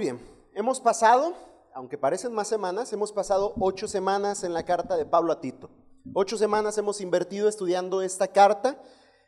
[0.00, 0.18] Bien,
[0.54, 1.34] hemos pasado,
[1.74, 5.68] aunque parecen más semanas, hemos pasado ocho semanas en la carta de Pablo a Tito.
[6.14, 8.82] Ocho semanas hemos invertido estudiando esta carta.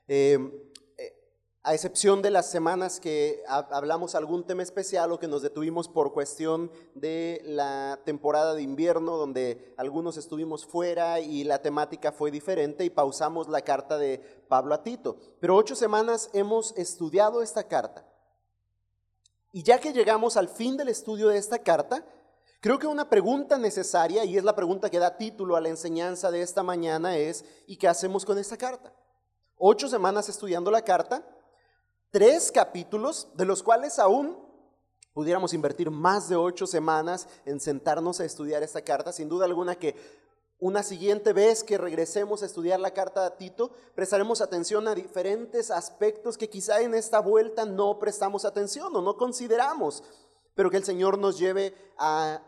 [0.08, 0.38] Eh,
[1.62, 6.14] a excepción de las semanas que hablamos algún tema especial o que nos detuvimos por
[6.14, 12.82] cuestión de la temporada de invierno, donde algunos estuvimos fuera y la temática fue diferente
[12.82, 15.18] y pausamos la carta de Pablo a Tito.
[15.38, 18.06] Pero ocho semanas hemos estudiado esta carta.
[19.52, 22.04] Y ya que llegamos al fin del estudio de esta carta,
[22.60, 26.30] creo que una pregunta necesaria, y es la pregunta que da título a la enseñanza
[26.30, 28.92] de esta mañana, es ¿y qué hacemos con esta carta?
[29.56, 31.24] Ocho semanas estudiando la carta
[32.12, 34.38] tres capítulos, de los cuales aún
[35.14, 39.12] pudiéramos invertir más de ocho semanas en sentarnos a estudiar esta carta.
[39.12, 39.96] Sin duda alguna que
[40.62, 45.72] una siguiente vez que regresemos a estudiar la carta a Tito, prestaremos atención a diferentes
[45.72, 50.04] aspectos que quizá en esta vuelta no prestamos atención o no consideramos,
[50.54, 52.40] pero que el Señor nos lleve a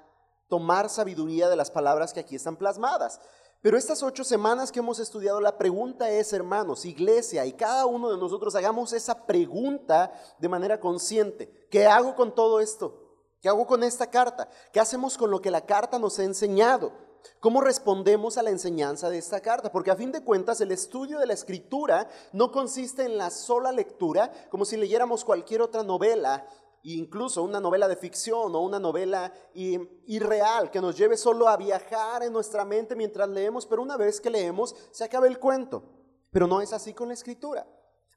[0.46, 3.20] tomar sabiduría de las palabras que aquí están plasmadas.
[3.60, 8.12] Pero estas ocho semanas que hemos estudiado, la pregunta es, hermanos, iglesia, y cada uno
[8.12, 11.66] de nosotros hagamos esa pregunta de manera consciente.
[11.68, 12.96] ¿Qué hago con todo esto?
[13.42, 14.48] ¿Qué hago con esta carta?
[14.72, 16.92] ¿Qué hacemos con lo que la carta nos ha enseñado?
[17.40, 19.70] ¿Cómo respondemos a la enseñanza de esta carta?
[19.70, 23.72] Porque a fin de cuentas el estudio de la escritura no consiste en la sola
[23.72, 26.46] lectura, como si leyéramos cualquier otra novela
[26.84, 32.22] incluso una novela de ficción o una novela irreal que nos lleve solo a viajar
[32.22, 35.82] en nuestra mente mientras leemos, pero una vez que leemos se acaba el cuento.
[36.30, 37.66] Pero no es así con la escritura.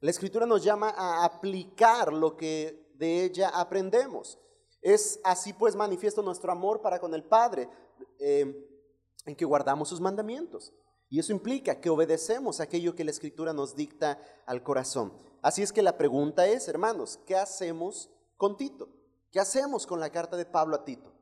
[0.00, 4.38] La escritura nos llama a aplicar lo que de ella aprendemos.
[4.82, 7.68] Es así pues manifiesto nuestro amor para con el Padre,
[8.18, 8.68] eh,
[9.28, 10.72] en que guardamos sus mandamientos.
[11.10, 15.12] Y eso implica que obedecemos aquello que la escritura nos dicta al corazón.
[15.42, 18.88] Así es que la pregunta es, hermanos, ¿qué hacemos con Tito?
[19.30, 21.12] ¿Qué hacemos con la carta de Pablo a Tito?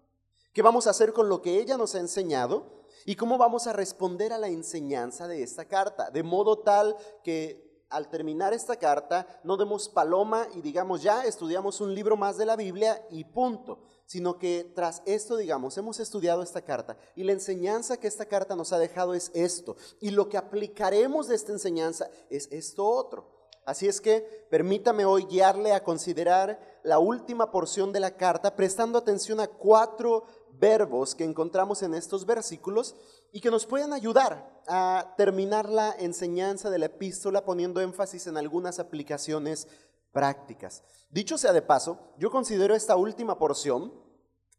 [0.53, 2.85] ¿Qué vamos a hacer con lo que ella nos ha enseñado?
[3.05, 6.09] ¿Y cómo vamos a responder a la enseñanza de esta carta?
[6.11, 11.81] De modo tal que al terminar esta carta no demos paloma y digamos ya estudiamos
[11.81, 16.43] un libro más de la Biblia y punto, sino que tras esto digamos hemos estudiado
[16.43, 20.29] esta carta y la enseñanza que esta carta nos ha dejado es esto y lo
[20.29, 23.37] que aplicaremos de esta enseñanza es esto otro.
[23.67, 28.97] Así es que permítame hoy guiarle a considerar la última porción de la carta, prestando
[28.97, 30.23] atención a cuatro
[30.53, 32.95] verbos que encontramos en estos versículos
[33.33, 38.37] y que nos pueden ayudar a terminar la enseñanza de la epístola poniendo énfasis en
[38.37, 39.67] algunas aplicaciones
[41.11, 43.93] Dicho sea de paso, yo considero esta última porción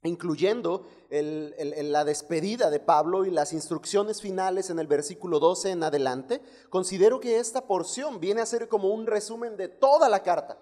[0.04, 6.42] incluyendo la despedida de Pablo y las instrucciones finales en el versículo 12 en adelante,
[6.70, 10.60] considero que esta porción viene a ser como un resumen de toda la carta,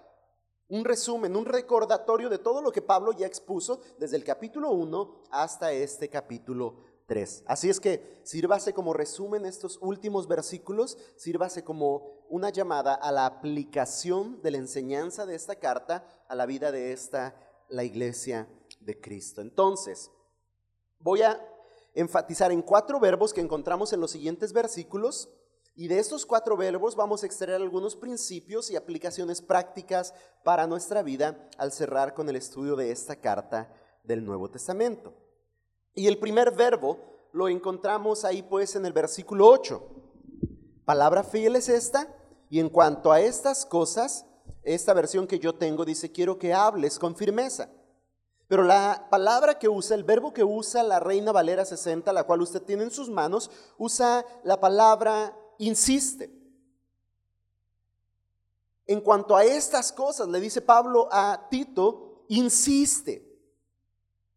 [0.68, 5.22] un resumen, un recordatorio de todo lo que Pablo ya expuso desde el capítulo 1
[5.30, 6.76] hasta este capítulo
[7.06, 7.44] 3.
[7.46, 13.26] Así es que sírvase como resumen estos últimos versículos, sírvase como una llamada a la
[13.26, 17.36] aplicación de la enseñanza de esta carta a la vida de esta,
[17.68, 18.48] la iglesia
[18.80, 19.40] de Cristo.
[19.40, 20.10] Entonces,
[20.98, 21.40] voy a
[21.94, 25.30] enfatizar en cuatro verbos que encontramos en los siguientes versículos
[25.74, 31.02] y de estos cuatro verbos vamos a extraer algunos principios y aplicaciones prácticas para nuestra
[31.02, 35.25] vida al cerrar con el estudio de esta carta del Nuevo Testamento.
[35.96, 36.98] Y el primer verbo
[37.32, 39.82] lo encontramos ahí pues en el versículo 8.
[40.84, 42.06] Palabra fiel es esta
[42.50, 44.26] y en cuanto a estas cosas,
[44.62, 47.70] esta versión que yo tengo dice, quiero que hables con firmeza.
[48.46, 52.42] Pero la palabra que usa, el verbo que usa la Reina Valera 60, la cual
[52.42, 56.30] usted tiene en sus manos, usa la palabra insiste.
[58.86, 63.25] En cuanto a estas cosas, le dice Pablo a Tito, insiste.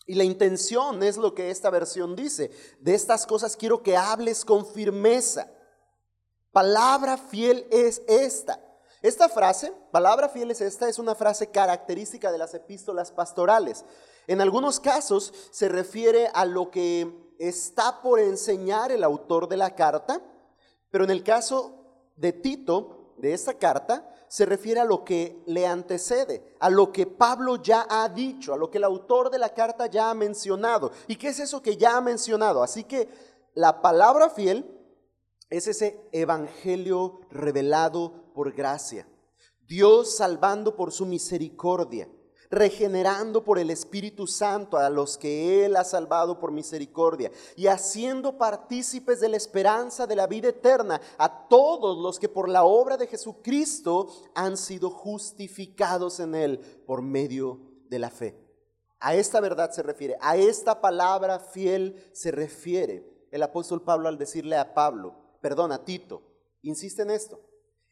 [0.10, 2.50] Y la intención es lo que esta versión dice.
[2.80, 5.52] De estas cosas quiero que hables con firmeza.
[6.52, 8.60] Palabra fiel es esta.
[9.04, 13.86] Esta frase, palabra fiel es esta, es una frase característica de las epístolas pastorales.
[14.26, 19.76] En algunos casos se refiere a lo que está por enseñar el autor de la
[19.76, 20.24] carta,
[20.90, 21.86] pero en el caso
[22.16, 27.08] de Tito, de esta carta, se refiere a lo que le antecede, a lo que
[27.08, 30.92] Pablo ya ha dicho, a lo que el autor de la carta ya ha mencionado.
[31.08, 32.62] ¿Y qué es eso que ya ha mencionado?
[32.62, 33.10] Así que
[33.56, 34.70] la palabra fiel
[35.50, 39.08] es ese evangelio revelado por gracia.
[39.68, 42.08] Dios salvando por su misericordia,
[42.50, 48.38] regenerando por el Espíritu Santo a los que Él ha salvado por misericordia y haciendo
[48.38, 52.98] partícipes de la esperanza de la vida eterna a todos los que por la obra
[52.98, 57.60] de Jesucristo han sido justificados en Él por medio
[57.90, 58.36] de la fe.
[59.00, 64.18] A esta verdad se refiere, a esta palabra fiel se refiere el apóstol Pablo al
[64.18, 66.22] decirle a Pablo, perdón, a Tito,
[66.64, 67.40] insiste en esto,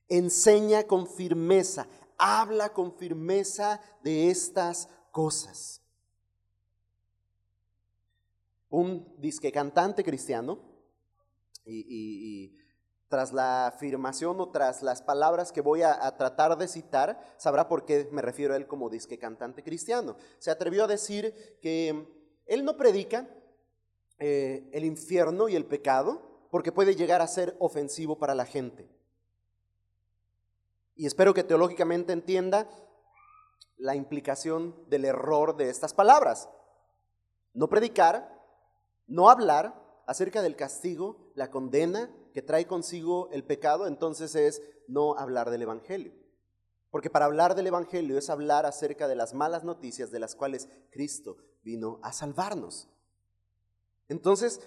[0.09, 5.81] enseña con firmeza, habla con firmeza de estas cosas.
[8.69, 10.59] Un disque cantante cristiano,
[11.65, 12.53] y,
[13.09, 17.85] tras la afirmación o tras las palabras que voy a, tratar de citar, sabrá por
[17.85, 20.17] qué me refiero a él como disque cantante cristiano.
[20.39, 22.05] Se atrevió a decir que
[22.45, 23.29] él no predica
[24.19, 26.21] eh, el infierno y el pecado
[26.51, 28.89] porque puede llegar a ser ofensivo para la gente.
[30.97, 32.67] Y espero que teológicamente entienda
[33.77, 36.49] la implicación del error de estas palabras.
[37.53, 38.43] No predicar,
[39.05, 45.15] no hablar acerca del castigo, la condena que trae consigo el pecado, entonces es no
[45.17, 46.13] hablar del Evangelio.
[46.89, 50.67] Porque para hablar del Evangelio es hablar acerca de las malas noticias de las cuales
[50.89, 52.87] Cristo vino a salvarnos.
[54.07, 54.61] Entonces,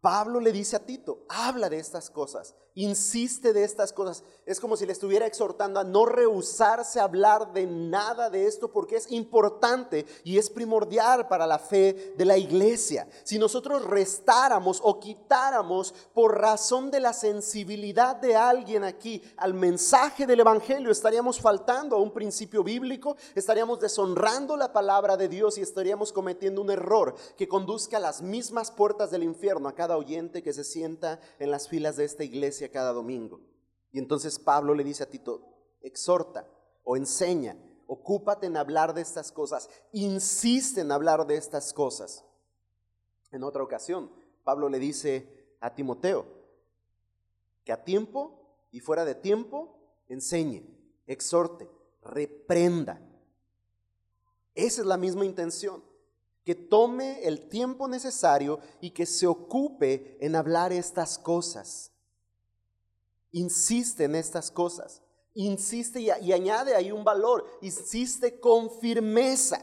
[0.00, 4.22] Pablo le dice a Tito, habla de estas cosas, insiste de estas cosas.
[4.44, 8.70] Es como si le estuviera exhortando a no rehusarse a hablar de nada de esto
[8.70, 13.08] porque es importante y es primordial para la fe de la iglesia.
[13.24, 20.26] Si nosotros restáramos o quitáramos por razón de la sensibilidad de alguien aquí al mensaje
[20.26, 25.62] del Evangelio, estaríamos faltando a un principio bíblico, estaríamos deshonrando la palabra de Dios y
[25.62, 30.42] estaríamos cometiendo un error que conduzca a las mismas puertas del infierno a cada oyente
[30.42, 33.40] que se sienta en las filas de esta iglesia cada domingo.
[33.92, 35.42] Y entonces Pablo le dice a Tito,
[35.80, 36.46] exhorta
[36.84, 42.24] o enseña, ocúpate en hablar de estas cosas, insiste en hablar de estas cosas.
[43.32, 44.10] En otra ocasión,
[44.44, 46.26] Pablo le dice a Timoteo
[47.64, 48.40] que a tiempo
[48.70, 49.76] y fuera de tiempo
[50.08, 50.62] enseñe,
[51.06, 51.68] exhorte,
[52.02, 53.00] reprenda.
[54.54, 55.82] Esa es la misma intención,
[56.44, 61.90] que tome el tiempo necesario y que se ocupe en hablar estas cosas.
[63.36, 65.02] Insiste en estas cosas.
[65.34, 67.44] Insiste y, añade ahí un valor.
[67.60, 69.60] Insiste con firmeza.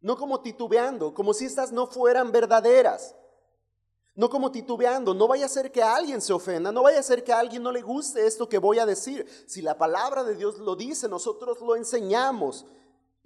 [0.00, 3.14] No como titubeando, como si estas no fueran verdaderas.
[4.16, 7.22] No como titubeando, no vaya a ser que alguien se ofenda, no vaya a ser
[7.22, 9.24] que a alguien no le guste esto que voy a decir.
[9.46, 12.66] Si la palabra de Dios lo dice, nosotros lo enseñamos.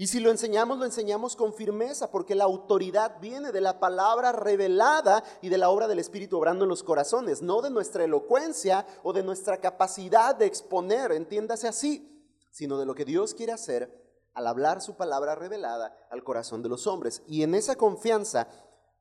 [0.02, 4.32] Y si lo enseñamos, lo enseñamos con firmeza, porque la autoridad viene de la palabra
[4.32, 8.84] revelada y de la obra del Espíritu obrando en los corazones, no de nuestra elocuencia
[9.04, 12.20] o de nuestra capacidad de exponer, entiéndase así,
[12.50, 13.96] sino de lo que Dios quiere hacer
[14.34, 17.22] al hablar su palabra revelada al corazón de los hombres.
[17.28, 18.48] Y en esa confianza,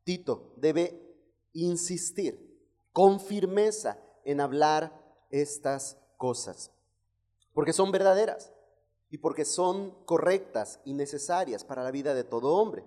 [0.04, 1.18] Tito debe
[1.54, 2.64] insistir
[2.94, 4.94] con firmeza en hablar
[5.32, 6.70] estas cosas,
[7.56, 8.52] porque son verdaderas
[9.12, 12.86] y porque son correctas y necesarias para la vida de todo hombre.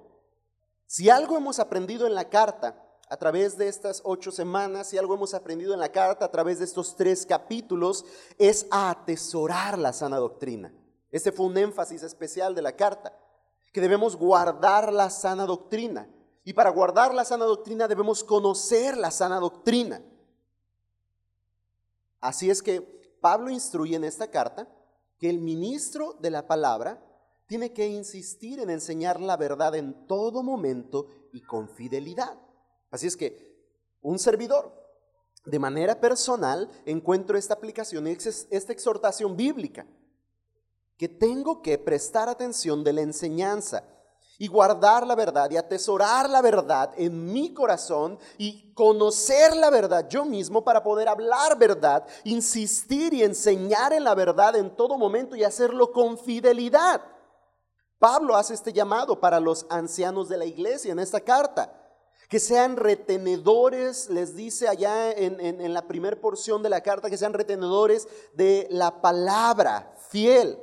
[0.86, 5.14] Si algo hemos aprendido en la carta a través de estas ocho semanas, si algo
[5.14, 8.06] hemos aprendido en la carta a través de estos tres capítulos,
[8.38, 10.72] es atesorar la sana doctrina.
[11.10, 13.16] Este fue un énfasis especial de la carta,
[13.70, 16.08] que debemos guardar la sana doctrina.
[16.42, 20.02] Y para guardar la sana doctrina debemos conocer la sana doctrina.
[22.20, 22.80] Así es que
[23.20, 24.66] Pablo instruye en esta carta
[25.24, 27.02] que el ministro de la palabra
[27.46, 32.38] tiene que insistir en enseñar la verdad en todo momento y con fidelidad.
[32.90, 33.56] Así es que
[34.02, 34.70] un servidor,
[35.46, 39.86] de manera personal, encuentro esta aplicación, esta exhortación bíblica,
[40.98, 43.82] que tengo que prestar atención de la enseñanza
[44.38, 50.08] y guardar la verdad y atesorar la verdad en mi corazón y conocer la verdad
[50.08, 55.36] yo mismo para poder hablar verdad, insistir y enseñar en la verdad en todo momento
[55.36, 57.00] y hacerlo con fidelidad.
[57.98, 61.80] Pablo hace este llamado para los ancianos de la iglesia en esta carta.
[62.28, 67.18] Que sean retenedores, les dice allá en, en la primera porción de la carta, que
[67.18, 70.58] sean retenedores de la palabra fiel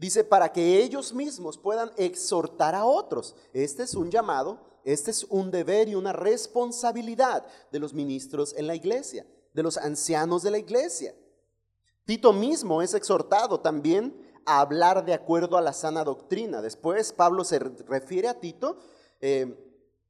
[0.00, 3.36] Dice, para que ellos mismos puedan exhortar a otros.
[3.52, 8.66] Este es un llamado, este es un deber y una responsabilidad de los ministros en
[8.66, 11.14] la iglesia, de los ancianos de la iglesia.
[12.06, 16.62] Tito mismo es exhortado también a hablar de acuerdo a la sana doctrina.
[16.62, 18.78] Después Pablo se refiere a Tito
[19.20, 19.54] eh,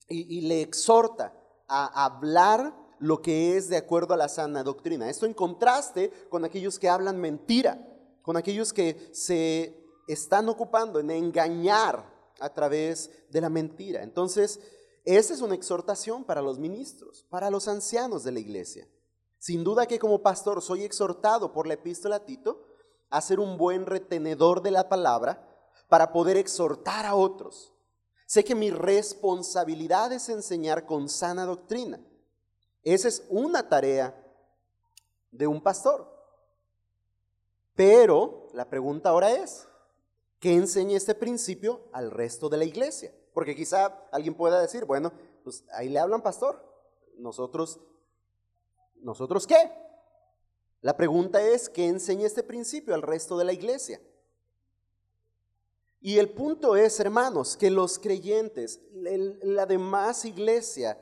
[0.08, 1.34] y, y le exhorta
[1.66, 5.10] a hablar lo que es de acuerdo a la sana doctrina.
[5.10, 7.84] Esto en contraste con aquellos que hablan mentira,
[8.22, 9.79] con aquellos que se
[10.12, 12.04] están ocupando en engañar
[12.38, 14.02] a través de la mentira.
[14.02, 14.60] Entonces,
[15.04, 18.88] esa es una exhortación para los ministros, para los ancianos de la iglesia.
[19.38, 22.66] Sin duda que como pastor soy exhortado por la epístola a Tito
[23.08, 25.46] a ser un buen retenedor de la palabra,
[25.90, 27.74] para poder exhortar a otros.
[28.24, 32.00] Sé que mi responsabilidad es enseñar con sana doctrina.
[32.84, 34.16] Esa es una tarea
[35.32, 36.08] de un pastor.
[37.74, 39.66] Pero la pregunta ahora es,
[40.40, 43.14] ¿qué enseña este principio al resto de la iglesia?
[43.32, 45.12] Porque quizá alguien pueda decir, bueno,
[45.44, 46.66] pues ahí le hablan pastor.
[47.18, 47.78] Nosotros,
[48.96, 49.70] ¿nosotros qué?
[50.80, 54.00] La pregunta es, ¿qué enseña este principio al resto de la iglesia?
[56.00, 60.98] Y el punto es, hermanos, que los creyentes, la demás iglesia,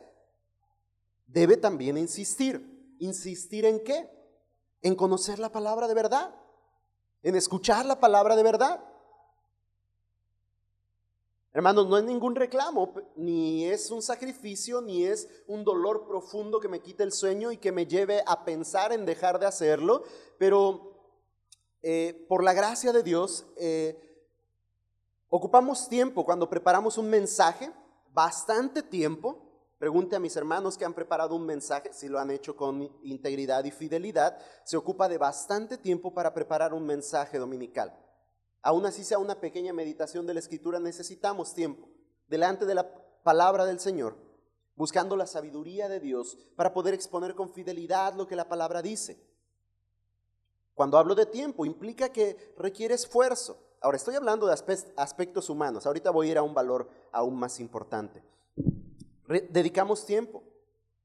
[1.28, 2.76] debe también insistir.
[2.98, 4.10] ¿Insistir en qué?
[4.82, 6.34] En conocer la palabra de verdad,
[7.22, 8.84] en escuchar la palabra de verdad.
[11.58, 16.68] Hermanos, no es ningún reclamo, ni es un sacrificio, ni es un dolor profundo que
[16.68, 20.04] me quite el sueño y que me lleve a pensar en dejar de hacerlo,
[20.38, 20.92] pero
[21.82, 23.98] eh, por la gracia de Dios, eh,
[25.30, 27.72] ocupamos tiempo cuando preparamos un mensaje,
[28.12, 29.44] bastante tiempo.
[29.80, 33.64] Pregunte a mis hermanos que han preparado un mensaje, si lo han hecho con integridad
[33.64, 37.92] y fidelidad, se ocupa de bastante tiempo para preparar un mensaje dominical.
[38.68, 41.88] Aún así sea una pequeña meditación de la escritura, necesitamos tiempo
[42.28, 42.86] delante de la
[43.22, 44.14] palabra del Señor,
[44.76, 49.18] buscando la sabiduría de Dios para poder exponer con fidelidad lo que la palabra dice.
[50.74, 53.58] Cuando hablo de tiempo, implica que requiere esfuerzo.
[53.80, 54.52] Ahora estoy hablando de
[54.96, 58.22] aspectos humanos, ahorita voy a ir a un valor aún más importante.
[59.48, 60.42] dedicamos tiempo.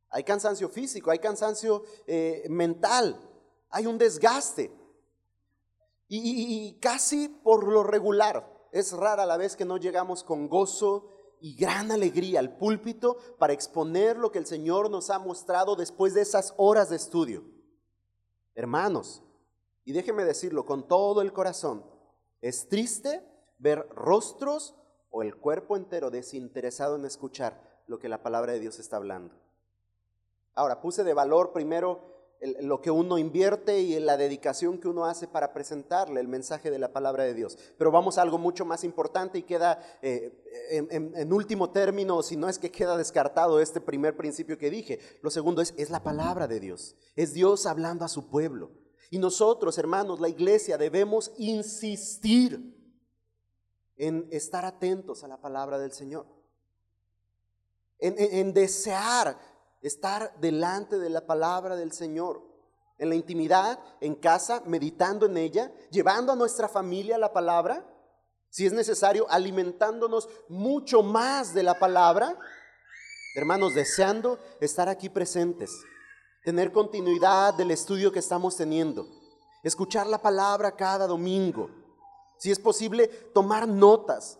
[0.10, 3.17] Hay cansancio físico, hay cansancio eh, mental,
[3.70, 4.83] hay un desgaste.
[6.07, 11.55] Y, casi por lo regular, es rara la vez que no llegamos con gozo y
[11.55, 16.22] gran alegría al púlpito para exponer lo que el Señor nos ha mostrado después de
[16.22, 17.43] esas horas de estudio.
[18.55, 19.24] Hermanos,
[19.86, 21.86] y déjeme decirlo con todo el corazón,
[22.41, 23.25] es triste
[23.57, 24.75] ver rostros
[25.10, 29.36] o el cuerpo entero desinteresado en escuchar lo que la palabra de Dios está hablando.
[30.55, 32.12] Ahora, puse de valor primero
[32.62, 36.80] lo que uno invierte y la dedicación que uno hace para presentarle el mensaje de
[36.80, 37.58] la palabra de Dios.
[37.78, 40.32] Pero vamos a algo mucho más importante y queda eh,
[40.70, 45.00] en, último término, si no es que queda descartado este primer principio que dije.
[45.22, 46.96] Lo segundo es, es la palabra de Dios.
[47.16, 48.72] Es Dios hablando a su pueblo.
[49.10, 52.74] Y nosotros, hermanos, la iglesia, debemos insistir
[53.96, 56.26] en estar atentos a la palabra del Señor.
[58.00, 59.52] en desear
[59.84, 62.42] estar delante de la palabra del Señor,
[62.98, 67.86] en la intimidad, en casa, meditando en ella, llevando a nuestra familia la palabra,
[68.50, 72.38] si es necesario, alimentándonos mucho más de la palabra,
[73.36, 75.72] hermanos, deseando estar aquí presentes,
[76.44, 79.08] tener continuidad del estudio que estamos teniendo,
[79.63, 81.70] escuchar la palabra cada domingo,
[82.38, 84.40] si es posible, tomar notas,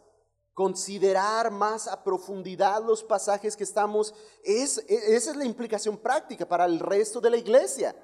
[0.54, 6.66] considerar más a profundidad los pasajes que estamos, es, esa es la implicación práctica para
[6.66, 7.96] el resto de la iglesia.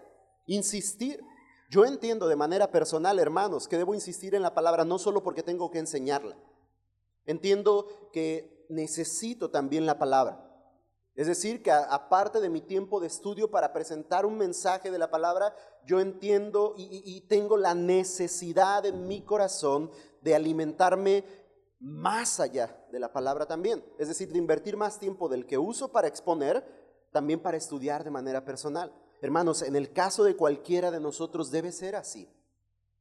[0.47, 1.21] Insistir.
[1.69, 5.43] Yo entiendo de manera personal, hermanos, que debo insistir en la palabra no solo porque
[5.43, 6.35] tengo que enseñarla.
[7.25, 10.45] Entiendo que necesito también la palabra.
[11.13, 15.11] Es decir, que aparte de mi tiempo de estudio para presentar un mensaje de la
[15.11, 15.53] palabra,
[15.85, 19.91] yo entiendo y, y tengo la necesidad en mi corazón
[20.21, 21.23] de alimentarme
[21.79, 23.83] más allá de la palabra también.
[23.97, 26.63] Es decir, de invertir más tiempo del que uso para exponer,
[27.11, 28.93] también para estudiar de manera personal.
[29.21, 32.29] Hermanos, en el caso de cualquiera de nosotros debe ser así.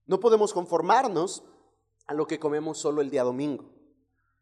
[0.07, 1.45] No podemos conformarnos
[2.07, 3.79] a lo que comemos solo el día domingo.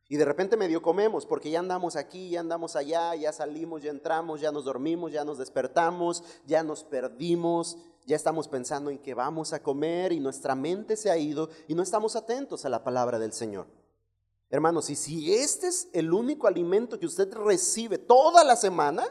[0.09, 3.91] Y de repente medio comemos porque ya andamos aquí, ya andamos allá, ya salimos, ya
[3.91, 7.77] entramos, ya nos dormimos, ya nos despertamos, ya nos perdimos,
[8.07, 11.75] ya estamos pensando en qué vamos a comer y nuestra mente se ha ido y
[11.75, 13.67] no estamos atentos a la palabra del Señor.
[14.49, 19.05] Hermanos, y si este es el único alimento que usted recibe toda la semana,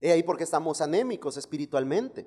[0.00, 2.26] es ahí porque estamos anémicos espiritualmente.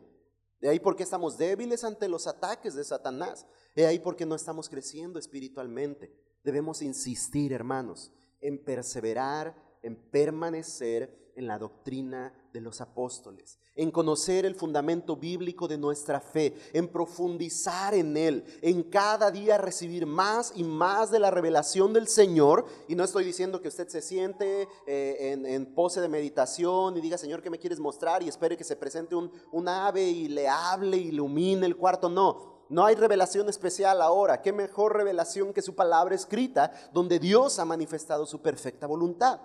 [0.61, 3.45] De ahí porque estamos débiles ante los ataques de Satanás.
[3.75, 6.13] Es ahí porque no estamos creciendo espiritualmente.
[6.43, 8.11] Debemos insistir, hermanos,
[8.41, 15.69] en perseverar, en permanecer en la doctrina de los apóstoles, en conocer el fundamento bíblico
[15.69, 21.19] de nuestra fe, en profundizar en él, en cada día recibir más y más de
[21.19, 22.65] la revelación del Señor.
[22.89, 27.17] Y no estoy diciendo que usted se siente eh, en, pose de meditación y diga,
[27.17, 28.21] Señor, ¿qué me quieres mostrar?
[28.21, 32.09] Y espere que se presente un, un ave y le hable, ilumine el cuarto.
[32.09, 34.41] No, no hay revelación especial ahora.
[34.41, 39.39] ¿Qué mejor revelación que su palabra escrita, donde Dios ha manifestado su perfecta voluntad?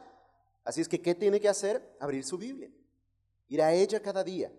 [0.65, 1.97] Así es que, ¿qué tiene que hacer?
[2.01, 2.71] Abrir su Biblia
[3.49, 4.53] ir a ella cada día,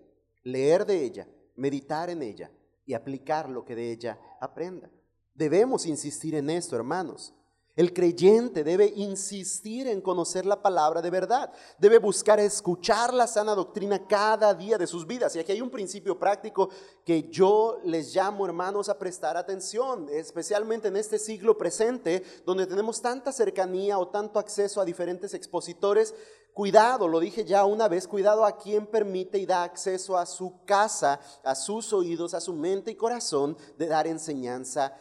[0.44, 2.52] leer de ella, meditar en ella
[2.86, 4.90] y aplicar lo que de ella aprenda.
[5.34, 7.34] Debemos insistir en esto, hermanos.
[7.76, 11.52] El creyente debe insistir en conocer la palabra de verdad.
[11.78, 15.36] Debe buscar escuchar la sana doctrina cada día de sus vidas.
[15.36, 16.70] Y aquí hay un principio práctico
[17.04, 23.02] que yo les llamo, hermanos, a prestar atención, especialmente en este siglo presente, donde tenemos
[23.02, 26.16] tanta cercanía o tanto acceso a diferentes expositores.
[26.54, 30.64] Cuidado, lo dije ya una vez, cuidado a quien permite y da acceso a su
[30.64, 34.96] casa, a sus oídos, a su mente y corazón de dar enseñanza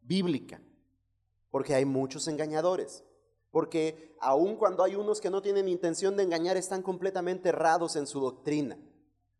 [0.00, 0.58] bíblica
[1.54, 3.04] porque hay muchos engañadores.
[3.52, 8.08] Porque aun cuando hay unos que no tienen intención de engañar, están completamente errados en
[8.08, 8.76] su doctrina.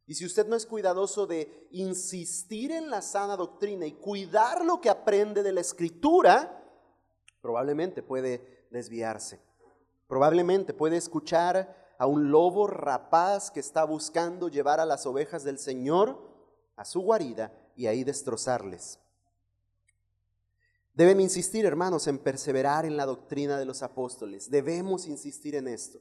[0.06, 4.80] Y si usted no es cuidadoso de insistir en la sana doctrina y cuidar lo
[4.80, 6.64] que aprende de la escritura,
[7.40, 9.40] probablemente puede desviarse.
[10.06, 15.58] Probablemente puede escuchar a un lobo rapaz que está buscando llevar a las ovejas del
[15.58, 16.16] Señor
[16.76, 19.00] a su guarida y ahí destrozarles.
[20.94, 24.48] Deben insistir, hermanos, en perseverar en la doctrina de los apóstoles.
[24.48, 25.98] Debemos insistir en esto,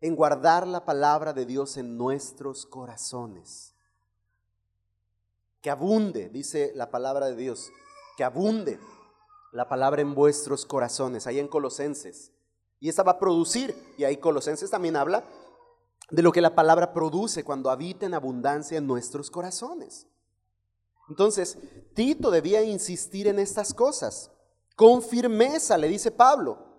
[0.00, 3.74] en guardar la palabra de Dios en nuestros corazones.
[5.60, 7.70] Que abunde, dice la palabra de Dios,
[8.16, 8.80] que abunde
[9.52, 12.32] la palabra en vuestros corazones, ahí en Colosenses.
[12.80, 15.22] Y esta va a producir, y ahí Colosenses también habla
[16.10, 20.06] de lo que la palabra produce cuando habita en abundancia en nuestros corazones.
[21.08, 21.58] Entonces,
[21.94, 24.30] Tito debía insistir en estas cosas.
[24.76, 26.72] Con firmeza, le dice Pablo.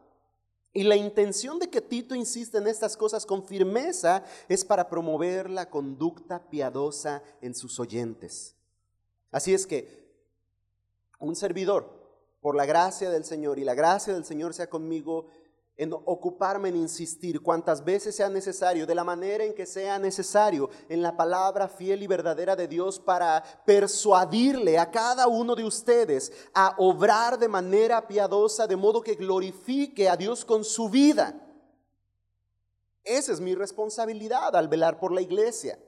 [0.74, 5.50] Y la intención de que Tito insiste en estas cosas con firmeza es para promover
[5.50, 8.56] la conducta piadosa en sus oyentes.
[9.32, 10.04] Así es que
[11.20, 12.02] un servidor,
[12.42, 15.28] por la gracia del Señor, y la gracia del Señor sea conmigo,
[15.76, 20.70] en ocuparme en insistir cuantas veces sea necesario, de la manera en que sea necesario,
[20.88, 26.32] en la palabra fiel y verdadera de Dios para persuadirle a cada uno de ustedes
[26.54, 31.40] a obrar de manera piadosa, de modo que glorifique a Dios con su vida.
[33.04, 35.80] Esa es mi responsabilidad al velar por la iglesia.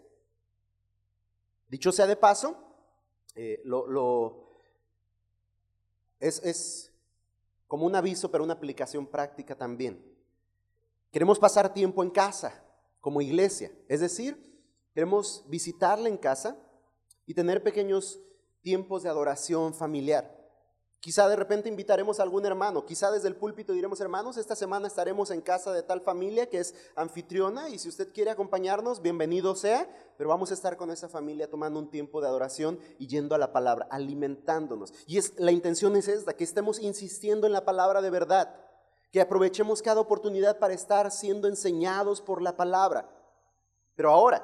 [1.70, 2.58] Dicho sea de paso,
[3.36, 4.50] eh, lo,
[6.20, 6.92] es, es
[7.68, 10.04] como un aviso, pero una aplicación práctica también.
[11.12, 12.64] Queremos pasar tiempo en casa,
[13.00, 14.60] como iglesia, es decir,
[14.94, 16.58] queremos visitarla en casa
[17.26, 18.20] y tener pequeños
[18.62, 20.35] tiempos de adoración familiar.
[21.06, 24.88] Quizá de repente invitaremos a algún hermano, quizá desde el púlpito diremos, hermanos, esta semana
[24.88, 29.54] estaremos en casa de tal familia que es anfitriona y si usted quiere acompañarnos, bienvenido
[29.54, 29.88] sea,
[30.18, 33.38] pero vamos a estar con esa familia tomando un tiempo de adoración y yendo a
[33.38, 34.96] la palabra, alimentándonos.
[35.06, 38.56] Y es, la intención es esta, que estemos insistiendo en la palabra de verdad,
[39.12, 43.08] que aprovechemos cada oportunidad para estar siendo enseñados por la palabra.
[43.96, 44.44] Pero ahora,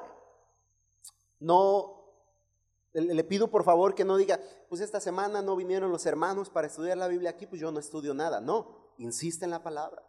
[1.40, 2.02] no
[2.92, 4.38] le pido por favor que no diga,
[4.72, 7.78] pues esta semana no vinieron los hermanos para estudiar la Biblia aquí, pues yo no
[7.78, 8.40] estudio nada.
[8.40, 10.02] No, insiste en la palabra.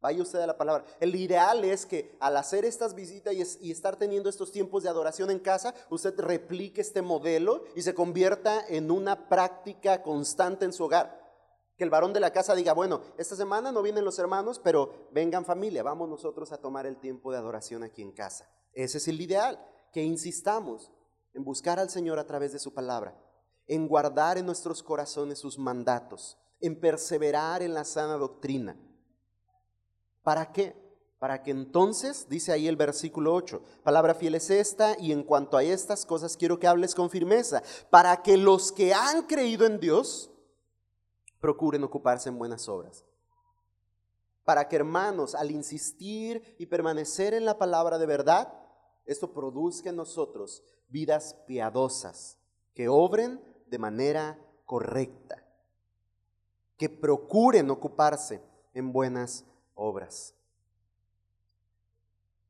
[0.00, 0.86] Vaya usted a la palabra.
[1.00, 5.30] El ideal es que al hacer estas visitas y, estar teniendo estos tiempos de adoración
[5.30, 10.84] en casa, usted replique este modelo y se convierta en una práctica constante en su
[10.84, 11.20] hogar.
[11.76, 15.10] Que el varón de la casa diga, bueno, esta semana no vienen los hermanos, pero
[15.12, 18.50] vengan familia, vamos nosotros a tomar el tiempo de adoración aquí en casa.
[18.72, 20.90] Ese es el ideal, que insistamos
[21.34, 23.14] en buscar al Señor a través de su palabra,
[23.66, 28.76] en guardar en nuestros corazones sus mandatos, en perseverar en la sana doctrina.
[30.22, 30.74] ¿Para qué?
[31.18, 35.56] Para que entonces, dice ahí el versículo 8, palabra fiel es esta y en cuanto
[35.56, 39.80] a estas cosas quiero que hables con firmeza, para que los que han creído en
[39.80, 40.30] Dios
[41.40, 43.04] procuren ocuparse en buenas obras.
[44.44, 48.52] Para que hermanos, al insistir y permanecer en la palabra de verdad,
[49.06, 52.36] esto produzca en nosotros vidas piadosas,
[52.74, 55.42] que obren de manera correcta,
[56.76, 58.42] que procuren ocuparse
[58.74, 60.34] en buenas obras.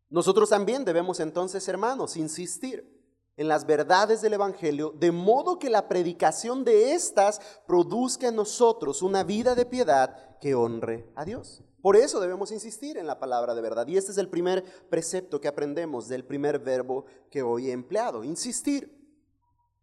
[0.09, 2.97] Nosotros también debemos entonces, hermanos, insistir
[3.37, 9.03] en las verdades del Evangelio, de modo que la predicación de éstas produzca en nosotros
[9.03, 11.63] una vida de piedad que honre a Dios.
[11.83, 13.87] Por eso debemos insistir en la palabra de verdad.
[13.87, 18.25] Y este es el primer precepto que aprendemos del primer verbo que hoy he empleado,
[18.25, 18.96] insistir.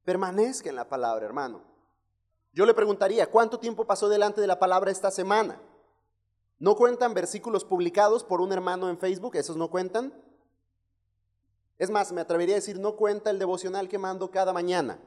[0.04, 1.62] Permanezca en la palabra, hermano.
[2.54, 5.60] Yo le preguntaría, ¿cuánto tiempo pasó delante de la palabra esta semana?
[6.60, 9.36] ¿No cuentan versículos publicados por un hermano en Facebook?
[9.36, 10.14] ¿Esos no cuentan?
[11.80, 15.00] Es más, me atrevería a decir, no cuenta el devocional que mando cada mañana.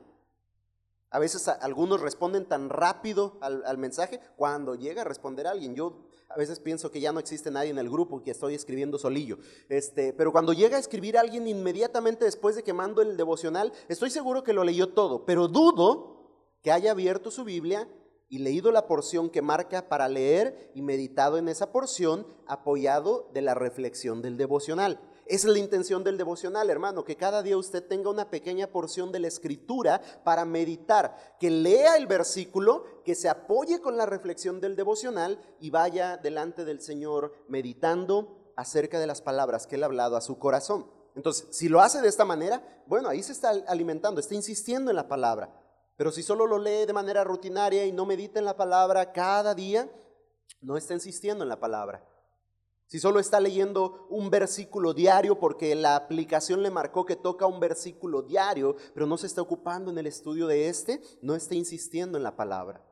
[1.10, 5.74] A veces algunos responden tan rápido al, al, mensaje cuando llega a responder a alguien.
[5.74, 8.98] Yo a veces pienso que ya no existe nadie en el grupo que estoy escribiendo
[8.98, 9.38] solillo.
[9.68, 14.10] Este, pero cuando llega a escribir alguien inmediatamente después de que mando el devocional, estoy
[14.10, 16.16] seguro que lo leyó todo, pero dudo
[16.62, 17.88] que haya abierto su Biblia
[18.28, 23.42] y leído la porción que marca para leer y meditado en esa porción, apoyado de
[23.42, 25.00] la reflexión del devocional.
[25.26, 29.10] Esa es la intención del devocional, hermano, que cada día usted tenga una pequeña porción
[29.10, 34.60] de la escritura para meditar, que lea el versículo, que se apoye con la reflexión
[34.60, 39.86] del devocional y vaya delante del Señor meditando acerca de las palabras que él ha
[39.86, 40.88] hablado a su corazón.
[41.16, 44.96] Entonces, si lo hace de esta manera, bueno, ahí se está alimentando, está insistiendo en
[44.96, 45.50] la palabra.
[45.96, 49.54] Pero si solo lo lee de manera rutinaria y no medita en la palabra cada
[49.54, 49.90] día,
[50.60, 52.04] no está insistiendo en la palabra.
[52.86, 57.58] Si solo está leyendo un versículo diario porque la aplicación le marcó que toca un
[57.58, 62.16] versículo diario, pero no se está ocupando en el estudio de este, no está insistiendo
[62.16, 62.84] en la palabra.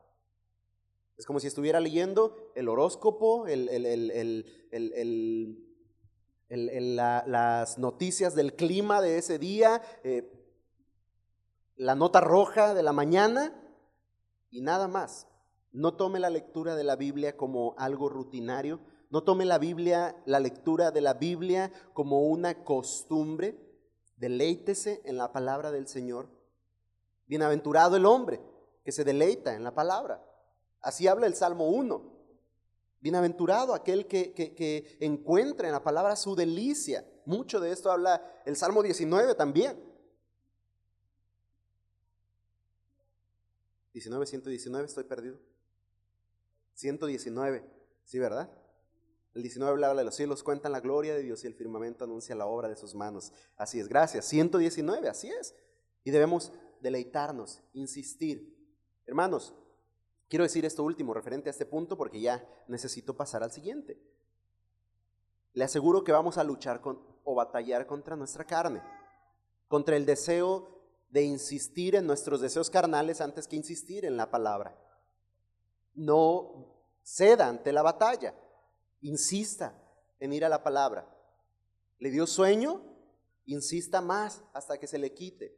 [1.17, 3.45] Es como si estuviera leyendo el horóscopo,
[6.49, 10.29] las noticias del clima de ese día, eh,
[11.77, 13.53] la nota roja de la mañana
[14.49, 15.27] y nada más.
[15.71, 18.79] No tome la lectura de la Biblia como algo rutinario,
[19.15, 23.57] no tome la Biblia, la lectura de la Biblia como una costumbre.
[24.17, 26.27] Deleítese en la palabra del Señor.
[27.25, 28.41] Bienaventurado el hombre
[28.83, 30.21] que se deleita en la palabra.
[30.81, 32.11] Así habla el Salmo 1.
[32.99, 37.09] Bienaventurado aquel que, que, encuentra en la palabra su delicia.
[37.25, 39.81] Mucho de esto habla el Salmo 19 también.
[43.93, 45.39] 19, 119, estoy perdido.
[46.73, 47.63] 119,
[48.03, 48.51] ¿sí verdad?
[49.35, 52.33] El 19 habla de los cielos, cuentan la gloria de Dios y el firmamento anuncia
[52.35, 53.33] la obra de sus manos.
[53.57, 54.25] Así es, gracias.
[54.25, 55.53] 119, así es.
[56.05, 58.55] Y debemos deleitarnos, insistir.
[59.05, 59.53] Hermanos,
[60.29, 64.01] quiero decir esto último referente a este punto porque ya necesito pasar al siguiente.
[65.51, 66.81] Le aseguro que vamos a luchar
[67.25, 68.81] o batallar contra nuestra carne,
[69.67, 74.77] contra el deseo de insistir en nuestros deseos carnales antes que insistir en la palabra.
[75.93, 78.33] No ceda ante la batalla.
[79.05, 79.79] Insista
[80.19, 81.07] en ir a la palabra.
[81.99, 82.81] ¿Le dio sueño?
[83.45, 85.55] Insista más hasta que se le quite.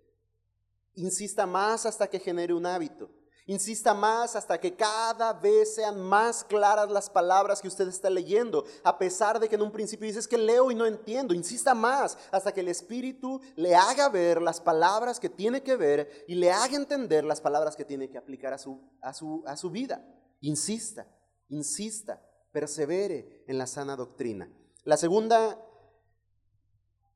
[0.96, 3.10] Insista más hasta que genere un hábito.
[3.46, 8.66] Insista más hasta que cada vez sean más claras las palabras que usted está leyendo,
[8.84, 11.34] a pesar de que en un principio dices que leo y no entiendo.
[11.34, 16.26] Insista más hasta que el Espíritu le haga ver las palabras que tiene que ver
[16.28, 19.56] y le haga entender las palabras que tiene que aplicar a su, a su, a
[19.56, 20.06] su vida.
[20.42, 21.08] Insista,
[21.48, 22.22] insista
[22.58, 24.50] persevere en la sana doctrina.
[24.84, 25.64] La segunda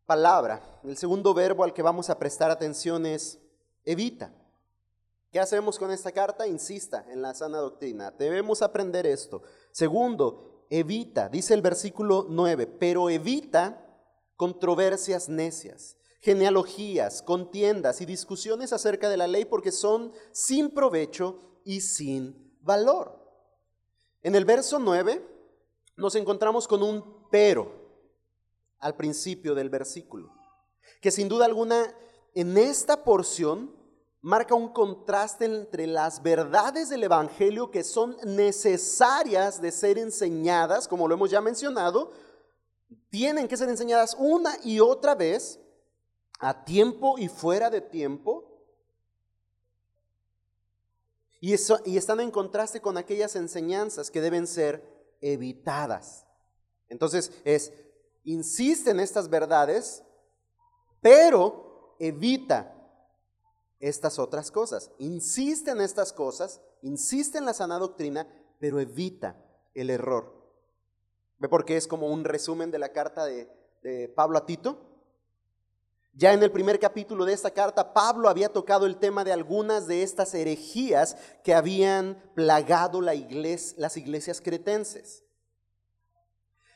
[0.06, 3.40] palabra, el segundo verbo al que vamos a prestar atención es
[3.84, 4.32] evita.
[5.32, 6.46] ¿Qué hacemos con esta carta?
[6.46, 8.12] Insista en la sana doctrina.
[8.12, 9.42] Debemos aprender esto.
[9.72, 13.84] Segundo, evita, dice el versículo 9, pero evita
[14.36, 21.82] controversias necias, genealogías, contiendas y discusiones acerca de la ley porque son sin provecho y
[21.82, 23.18] sin valor.
[24.22, 25.31] En el verso 9
[25.96, 27.72] nos encontramos con un pero
[28.80, 30.34] al principio del versículo,
[31.02, 31.94] que sin duda alguna
[32.34, 33.76] en esta porción
[34.22, 41.08] marca un contraste entre las verdades del Evangelio que son necesarias de ser enseñadas, como
[41.08, 42.12] lo hemos ya mencionado,
[43.10, 45.60] tienen que ser enseñadas una y otra vez,
[46.40, 48.48] a tiempo y fuera de tiempo,
[51.40, 56.26] y, están en contraste con aquellas enseñanzas que deben ser evitadas.
[56.90, 57.72] Entonces es,
[58.24, 60.04] insiste en estas verdades,
[61.02, 62.76] pero evita
[63.80, 64.92] estas otras cosas.
[65.00, 68.28] Insiste en estas cosas, insiste en la sana doctrina,
[68.60, 70.40] pero evita el error.
[71.40, 73.50] ¿Ve por qué es como un resumen de la carta de,
[73.82, 74.91] de Pablo a Tito?
[76.14, 79.88] Ya en el primer capítulo de esta carta, Pablo había tocado el tema de algunas
[79.88, 85.24] de estas herejías que habían plagado la las iglesias cretenses.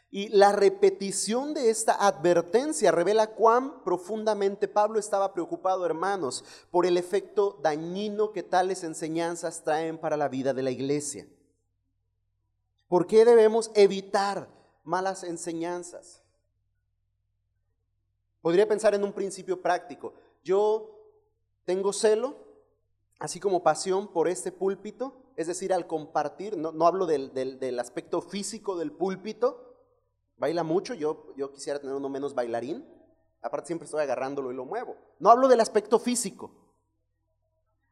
[0.10, 6.96] Y la repetición de esta advertencia revela cuán profundamente Pablo estaba preocupado, hermanos, por el
[6.96, 11.28] efecto dañino que tales enseñanzas traen para la vida de la iglesia.
[12.88, 14.48] ¿Por qué debemos evitar
[14.86, 16.25] malas enseñanzas?
[18.46, 20.14] Podría pensar en un principio práctico.
[20.44, 21.02] Yo
[21.64, 22.36] tengo celo,
[23.18, 28.78] así como pasión por este púlpito, es decir, al compartir, no, hablo del, aspecto físico
[28.78, 29.80] del púlpito,
[30.38, 32.88] baila mucho, yo, yo quisiera tener uno menos bailarín,
[33.42, 34.96] aparte siempre estoy agarrándolo y lo muevo.
[35.18, 36.52] No hablo del aspecto físico,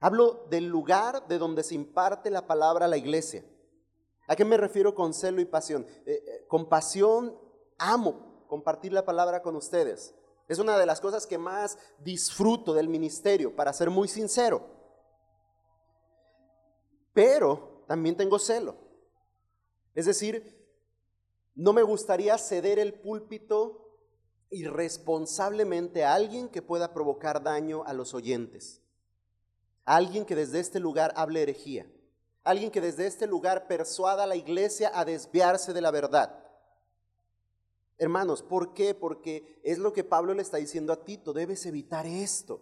[0.01, 3.43] hablo del lugar de donde se imparte la palabra a la iglesia.
[4.27, 5.83] ¿A qué me refiero con celo y pasión?
[6.05, 7.35] Eh, eh, con pasión
[7.79, 10.13] amo compartir la palabra con ustedes.
[10.47, 14.62] Es una de las cosas que más disfruto del ministerio, para ser muy sincero.
[17.13, 18.75] Pero también tengo celo.
[19.95, 20.63] Es decir,
[21.56, 23.84] no me gustaría ceder el púlpito
[24.49, 28.82] irresponsablemente a alguien que pueda provocar daño a los oyentes.
[29.86, 31.88] A alguien que desde este lugar hable herejía.
[32.43, 36.42] Alguien que desde este lugar persuada a la iglesia a desviarse de la verdad.
[38.03, 38.93] Hermanos, ¿por qué?
[38.93, 42.59] Porque es lo que Pablo le está diciendo a Tito, debes evitar esto.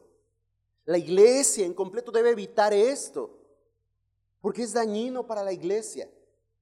[0.85, 3.39] La iglesia en completo debe evitar esto,
[4.39, 6.07] porque es dañino para la iglesia,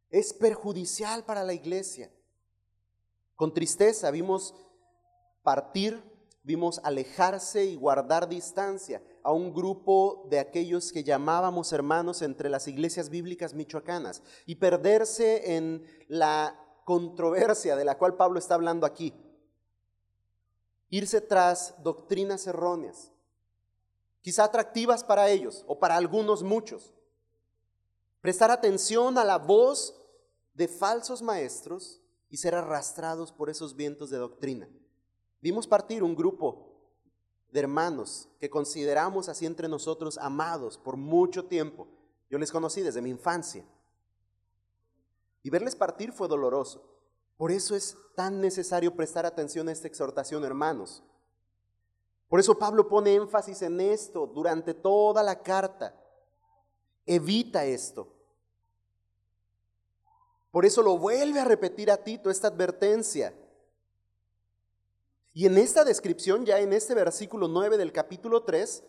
[0.09, 2.09] es perjudicial para la iglesia.
[3.35, 4.55] Con tristeza vimos
[5.43, 6.01] partir,
[6.43, 12.65] vimos alejarse y guardar distancia a un grupo de aquellos que llamábamos hermanos entre las
[12.69, 19.13] iglesias bíblicas michoacanas y perderse en la controversia de la cual Pablo está hablando aquí.
[20.89, 23.11] Irse tras doctrinas erróneas,
[24.21, 26.91] quizá atractivas para ellos o para algunos muchos.
[28.21, 30.01] Prestar atención a la voz
[30.55, 34.67] de falsos maestros y ser arrastrados por esos vientos de doctrina.
[35.41, 36.71] Vimos partir un grupo
[37.51, 41.87] de hermanos que consideramos así entre nosotros amados por mucho tiempo.
[42.31, 43.63] Yo les conocí desde mi infancia.
[45.43, 46.83] Y verles partir fue doloroso.
[47.37, 51.03] Por eso es tan necesario prestar atención a esta exhortación, hermanos.
[52.27, 55.95] Por eso Pablo pone énfasis en esto durante toda la carta.
[57.05, 58.07] Evita esto.
[60.51, 63.33] Por eso lo vuelve a repetir a Tito esta advertencia.
[65.33, 68.83] Y en esta descripción, ya en este versículo 9 del capítulo 3,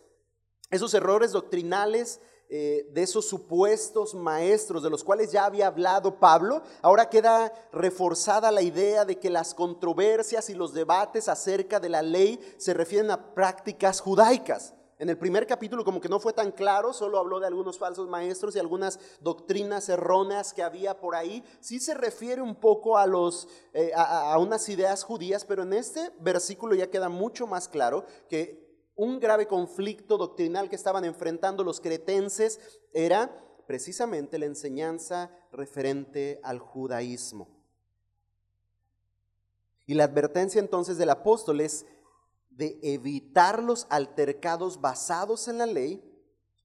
[0.70, 2.20] esos errores doctrinales
[2.52, 8.50] eh, de esos supuestos maestros de los cuales ya había hablado Pablo, ahora queda reforzada
[8.50, 13.12] la idea de que las controversias y los debates acerca de la ley se refieren
[13.12, 14.74] a prácticas judaicas.
[14.98, 18.08] En el primer capítulo como que no fue tan claro, solo habló de algunos falsos
[18.08, 21.44] maestros y algunas doctrinas erróneas que había por ahí.
[21.60, 25.72] Sí se refiere un poco a, los, eh, a, a unas ideas judías, pero en
[25.72, 28.59] este versículo ya queda mucho más claro que
[29.00, 32.60] un grave conflicto doctrinal que estaban enfrentando los cretenses
[32.92, 33.34] era
[33.66, 37.48] precisamente la enseñanza referente al judaísmo.
[39.86, 41.86] Y la advertencia entonces del apóstol es
[42.50, 46.04] de evitar los altercados basados en la ley,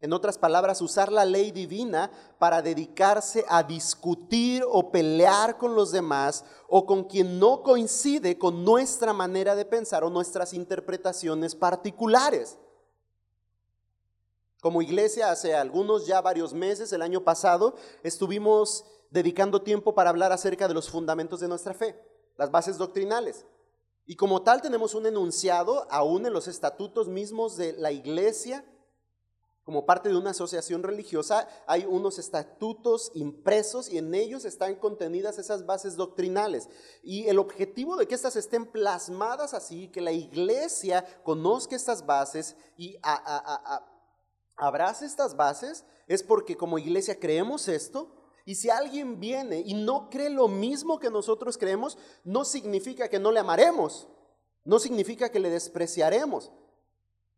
[0.01, 5.91] en otras palabras, usar la ley divina para dedicarse a discutir o pelear con los
[5.91, 12.57] demás o con quien no coincide con nuestra manera de pensar o nuestras interpretaciones particulares.
[14.61, 20.31] Como iglesia, hace algunos ya varios meses, el año pasado, estuvimos dedicando tiempo para hablar
[20.31, 21.95] acerca de los fundamentos de nuestra fe,
[22.37, 23.45] las bases doctrinales.
[24.05, 28.65] Y como tal tenemos un enunciado aún en los estatutos mismos de la iglesia,
[29.65, 35.39] como parte de una asociación religiosa, hay unos estatutos impresos y en ellos están contenidas
[35.39, 36.69] esas bases doctrinales.
[37.01, 42.55] Y el objetivo de que estas estén plasmadas así, que la iglesia conozca estas bases
[42.77, 42.95] y
[44.55, 48.11] abrace estas bases, es porque como iglesia creemos esto,
[48.45, 53.17] y si alguien viene y no cree lo mismo que nosotros creemos, no significa que
[53.17, 54.07] no le amaremos,
[54.63, 56.51] no significa que le despreciaremos.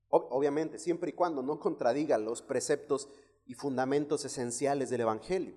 [0.10, 3.10] Obviamente, siempre y cuando no contradiga los preceptos
[3.46, 5.56] y fundamentos esenciales del Evangelio.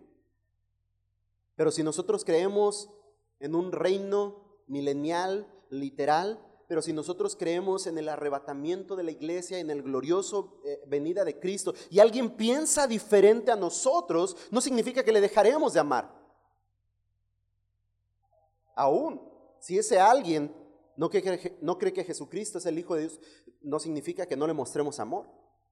[1.55, 2.91] Pero si nosotros creemos
[3.39, 9.59] en un reino milenial, literal, pero si nosotros creemos en el arrebatamiento de la iglesia,
[9.59, 15.03] en el glorioso eh, venida de Cristo, y alguien piensa diferente a nosotros, no significa
[15.03, 16.15] que le dejaremos de amar.
[18.77, 19.21] Aún,
[19.59, 20.55] si ese alguien
[21.01, 23.21] no cree, que Jesucristo es el Hijo de Dios,
[23.63, 25.27] no significa que no le mostremos amor.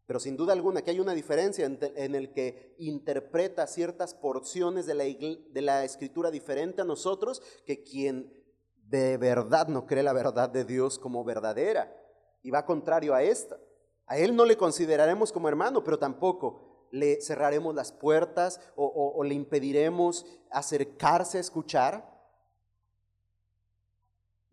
[0.06, 4.94] Pero sin duda alguna que hay una diferencia en, el que interpreta ciertas porciones de
[4.94, 8.32] la, de la escritura diferente a nosotros que quien
[8.86, 11.94] de verdad no cree la verdad de Dios como verdadera
[12.42, 13.58] y va contrario a esta.
[14.06, 19.34] A Él no le consideraremos como hermano, pero tampoco le cerraremos las puertas o, le
[19.34, 22.07] impediremos acercarse a escuchar.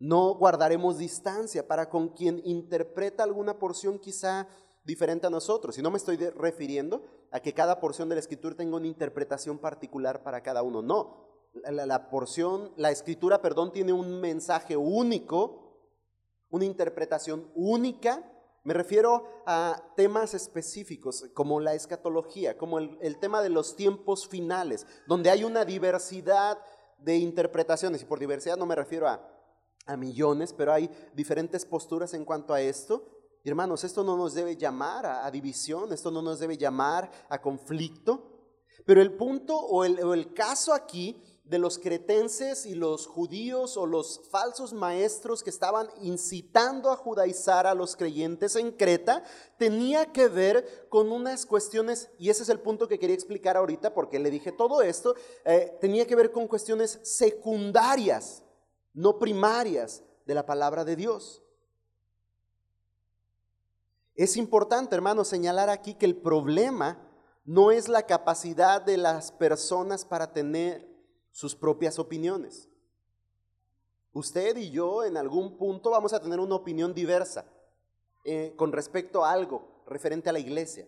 [0.06, 4.48] No guardaremos distancia para con quien interpreta alguna porción quizá
[4.84, 5.80] diferente a nosotros.
[5.80, 9.58] Y no me estoy refiriendo a que cada porción de la escritura tenga una interpretación
[9.58, 10.84] particular para cada uno.
[10.84, 11.26] No,
[11.72, 15.90] la, porción, la escritura, perdón, tiene un mensaje único,
[16.52, 18.32] una interpretación única.
[18.64, 24.86] Me refiero a temas específicos como la escatología, como el, tema de los tiempos finales,
[25.08, 26.60] donde hay una diversidad
[27.00, 28.04] de interpretaciones.
[28.04, 29.35] Y por diversidad no me refiero a,
[29.96, 33.08] millones, pero hay diferentes posturas en cuanto a esto.
[33.44, 38.32] hermanos, esto no nos debe llamar a división, esto no nos debe llamar a conflicto.
[38.86, 43.86] Pero el punto o el, el caso aquí de los cretenses y los judíos o
[43.86, 49.24] los falsos maestros que estaban incitando a judaizar a los creyentes en Creta
[49.60, 53.94] tenía que ver con unas cuestiones, y ese es el punto que quería explicar ahorita
[53.94, 55.14] porque le dije todo esto,
[55.46, 58.42] eh, tenía que ver con cuestiones secundarias,
[58.96, 61.44] no primarias de la palabra de Dios.
[64.16, 66.98] Es importante, hermanos, señalar aquí que el problema
[67.44, 70.88] no es la capacidad de las personas para tener
[71.32, 72.70] sus propias opiniones.
[74.14, 77.46] Usted y yo en algún punto vamos a tener una opinión diversa
[78.24, 80.88] eh, con respecto a algo referente a la iglesia.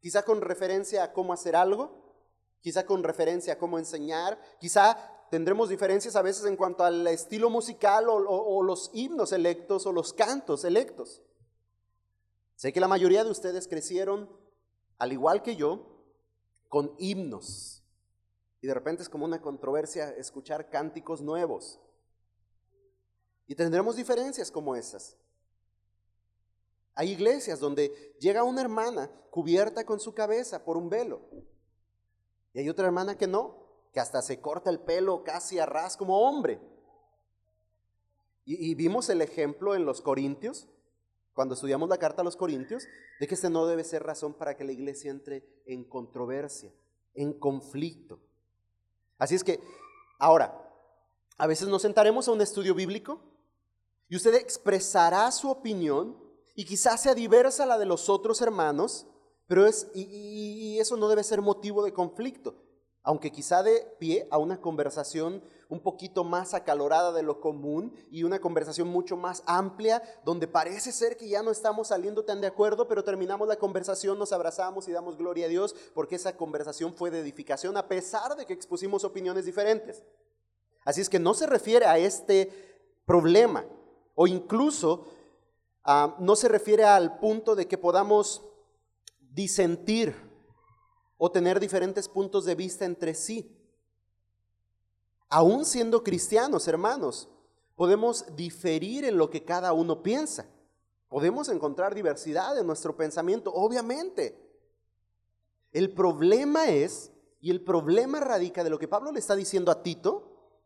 [0.00, 2.16] Quizá con referencia a cómo hacer algo,
[2.62, 4.96] quizá con referencia a cómo enseñar, quizá
[5.32, 10.12] tendremos diferencias a veces en cuanto al estilo musical o, los himnos electos o los
[10.12, 11.22] cantos electos.
[12.54, 14.28] Sé que la mayoría de ustedes crecieron,
[14.98, 16.04] al igual que yo,
[16.68, 17.82] con himnos
[18.60, 21.80] y de repente es como una controversia escuchar cánticos nuevos.
[23.46, 25.16] Y tendremos diferencias como esas.
[26.94, 31.22] Hay iglesias donde llega una hermana cubierta con su cabeza por un velo.
[32.52, 33.61] Y hay otra hermana que no,
[33.92, 36.60] que hasta se corta el pelo casi a ras como hombre.
[38.44, 40.66] Y, vimos el ejemplo en los Corintios,
[41.32, 42.84] cuando estudiamos la carta a los Corintios,
[43.20, 46.72] de que este no debe ser razón para que la iglesia entre en controversia,
[47.14, 48.18] en conflicto.
[49.16, 49.60] Así es que,
[50.18, 50.58] ahora,
[51.38, 53.20] a veces nos sentaremos a un estudio bíblico
[54.08, 56.16] y usted expresará su opinión
[56.54, 59.06] y quizás sea diversa a la de los otros hermanos,
[59.46, 62.56] pero es, y, eso no debe ser motivo de conflicto,
[63.04, 68.22] aunque quizá de pie a una conversación un poquito más acalorada de lo común y
[68.22, 72.46] una conversación mucho más amplia, donde parece ser que ya no estamos saliendo tan de
[72.46, 76.94] acuerdo, pero terminamos la conversación, nos abrazamos y damos gloria a Dios porque esa conversación
[76.94, 80.04] fue de edificación a pesar de que expusimos opiniones diferentes.
[80.84, 82.50] Así es que no se refiere a este
[83.04, 83.64] problema
[84.14, 85.06] o incluso
[85.84, 88.42] ah, no se refiere al punto de que podamos
[89.20, 90.31] disentir
[91.24, 93.56] o tener diferentes puntos de vista entre sí.
[95.28, 97.28] Aún siendo cristianos, hermanos,
[97.76, 100.46] podemos diferir en lo que cada uno piensa.
[101.08, 104.36] Podemos encontrar diversidad en nuestro pensamiento, obviamente.
[105.70, 109.80] El problema es, y el problema radica de lo que Pablo le está diciendo a
[109.80, 110.58] Tito,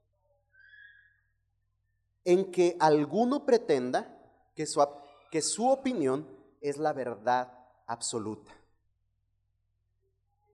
[2.24, 4.22] en que alguno pretenda
[4.54, 4.82] que su,
[5.30, 6.26] que su opinión
[6.62, 7.52] es la verdad
[7.86, 8.54] absoluta.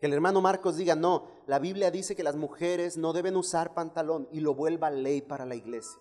[0.03, 3.73] Que el hermano Marcos diga, no, la Biblia dice que las mujeres no deben usar
[3.73, 6.01] pantalón y lo vuelva ley para la iglesia.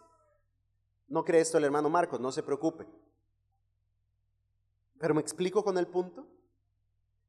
[1.08, 2.88] No cree esto el hermano Marcos, no se preocupe.
[4.98, 6.26] Pero me explico con el punto.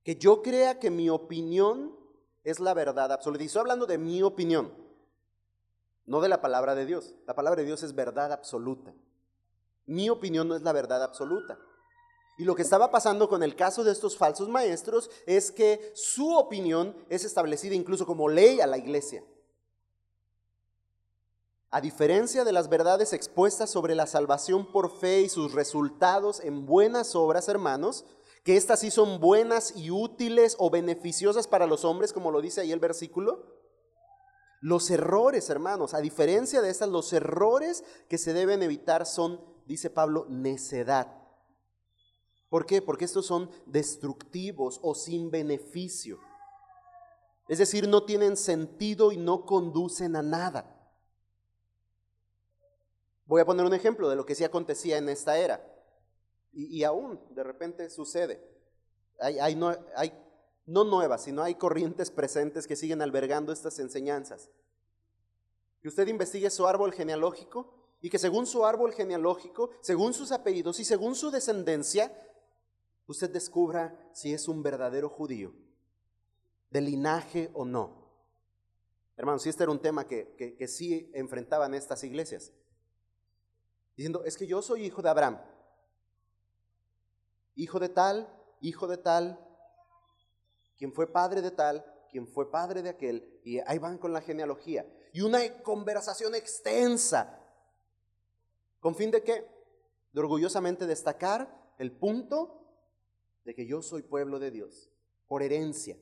[0.02, 1.94] Que yo crea que mi opinión
[2.42, 3.42] es la verdad absoluta.
[3.42, 4.72] Y estoy hablando de mi opinión,
[6.06, 7.14] no de la palabra de Dios.
[7.26, 8.94] La palabra de Dios es verdad absoluta.
[9.84, 11.58] Mi opinión no es la verdad absoluta.
[12.42, 16.34] Y lo que estaba pasando con el caso de estos falsos maestros es que su
[16.36, 19.22] opinión es establecida incluso como ley a la iglesia.
[21.70, 26.66] A diferencia de las verdades expuestas sobre la salvación por fe y sus resultados en
[26.66, 28.04] buenas obras, hermanos,
[28.42, 32.60] que estas sí son buenas y útiles o beneficiosas para los hombres, como lo dice
[32.60, 33.46] ahí el versículo.
[34.60, 39.90] Los errores, hermanos, a diferencia de estas, los errores que se deben evitar son, dice
[39.90, 41.21] Pablo, necedad
[42.52, 42.82] ¿Por qué?
[42.82, 46.18] Porque estos son destructivos o sin beneficio.
[47.48, 50.92] Es decir, no tienen sentido y no conducen a nada.
[53.24, 55.66] Voy a poner un ejemplo de lo que sí acontecía en esta era.
[56.52, 58.46] Y, aún de repente sucede.
[59.18, 60.12] Hay, no, hay
[60.66, 64.50] no nuevas, sino hay corrientes presentes que siguen albergando estas enseñanzas.
[65.80, 70.80] Que usted investigue su árbol genealógico y que según su árbol genealógico, según sus apellidos
[70.80, 72.12] y según su descendencia,
[73.12, 75.54] usted descubra si es un verdadero judío,
[76.70, 78.02] de linaje o no.
[79.16, 82.52] Hermanos, si este era un tema que, que, sí enfrentaban estas iglesias,
[83.96, 85.40] diciendo, es que yo soy hijo de Abraham,
[87.54, 88.28] hijo de tal,
[88.60, 89.38] hijo de tal,
[90.76, 94.20] quien fue padre de tal, quien fue padre de aquel, y ahí van con la
[94.20, 94.86] genealogía.
[95.12, 97.38] Y una conversación extensa,
[98.80, 99.46] con fin de qué?
[100.12, 102.61] De orgullosamente destacar el punto
[103.44, 104.90] de que yo soy pueblo de Dios,
[105.26, 105.98] por herencia,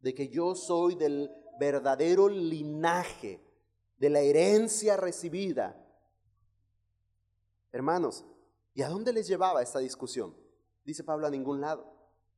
[0.00, 3.40] de que yo soy del verdadero linaje,
[3.98, 5.76] de la herencia recibida.
[7.72, 8.24] Hermanos,
[8.74, 10.34] ¿y a dónde les llevaba esta discusión?
[10.84, 11.86] Dice Pablo a ningún lado.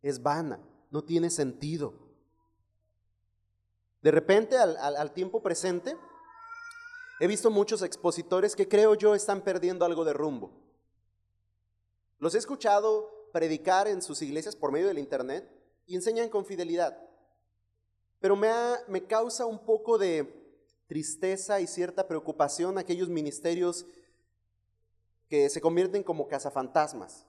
[0.03, 1.95] Es vana, no tiene sentido.
[4.03, 5.97] De repente, al, tiempo presente,
[7.21, 10.51] he visto muchos expositores que creo yo están perdiendo algo de rumbo.
[12.19, 15.49] Los he escuchado predicar en sus iglesias por medio del Internet
[15.87, 16.99] y enseñan con fidelidad.
[18.20, 18.51] Pero me,
[18.87, 20.43] me causa un poco de
[20.87, 23.87] tristeza y cierta preocupación aquellos ministerios
[25.28, 27.26] que se convierten como cazafantasmas.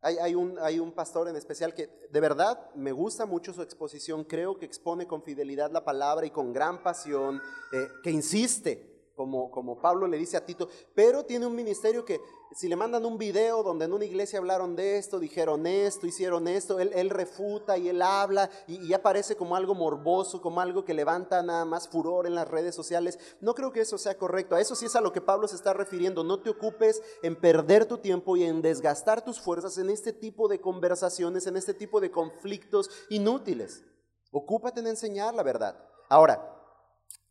[0.00, 4.24] Hay, un, hay, un, pastor en especial que de verdad me gusta mucho su exposición,
[4.24, 7.40] creo que expone con fidelidad la palabra y con gran pasión,
[7.70, 12.20] eh, que insiste como, como Pablo le dice a Tito, pero tiene un ministerio que
[12.54, 16.48] si le mandan un video donde en una iglesia hablaron de esto, dijeron esto, hicieron
[16.48, 20.84] esto, él, él refuta y él habla y, y, aparece como algo morboso, como algo
[20.84, 23.18] que levanta nada más furor en las redes sociales.
[23.40, 24.54] No creo que eso sea correcto.
[24.54, 26.24] A eso sí es a lo que Pablo se está refiriendo.
[26.24, 30.48] No te ocupes en perder tu tiempo y en desgastar tus fuerzas en este tipo
[30.48, 33.82] de conversaciones, en este tipo de conflictos inútiles.
[34.30, 35.76] Ocúpate en enseñar la verdad.
[36.08, 36.52] Ahora,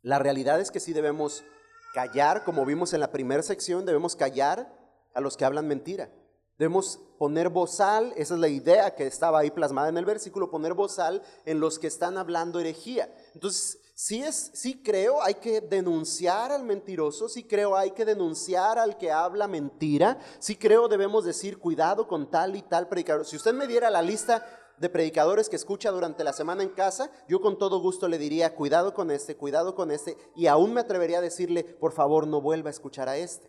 [0.01, 1.43] la realidad es que sí debemos
[1.93, 4.71] Callar, como vimos en la primera sección, debemos callar
[5.13, 6.09] a los que hablan mentira.
[6.57, 10.73] Debemos poner bozal, esa es la idea que estaba ahí plasmada en el versículo, poner
[10.73, 13.11] bozal en los que están hablando herejía.
[13.33, 18.77] Entonces, sí, es, sí creo, hay que denunciar al mentiroso, sí creo, hay que denunciar
[18.77, 23.25] al que habla mentira, sí creo, debemos decir, cuidado con tal y tal predicador.
[23.25, 24.45] Si usted me diera la lista
[24.81, 28.55] de predicadores que escucha durante la semana en casa, yo con todo gusto le diría,
[28.55, 32.41] cuidado con este, cuidado con este, y aún me atrevería a decirle, por favor, no
[32.41, 33.47] vuelva a escuchar a este.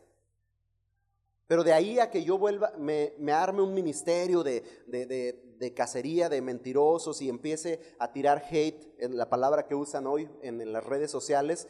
[1.47, 6.43] Pero de ahí a que yo vuelva, me, arme un ministerio de, de, cacería, de
[6.43, 11.67] mentirosos y empiece a tirar hate, la palabra que usan hoy en, las redes sociales,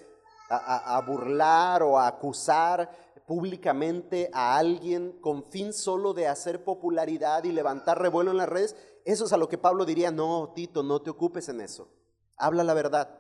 [0.50, 2.90] a, a burlar o a acusar
[3.26, 8.76] públicamente a alguien con fin solo de hacer popularidad y levantar revuelo en las redes,
[9.04, 11.88] eso es a lo que Pablo diría, no, Tito, no te ocupes en eso.
[12.36, 13.18] Habla la verdad.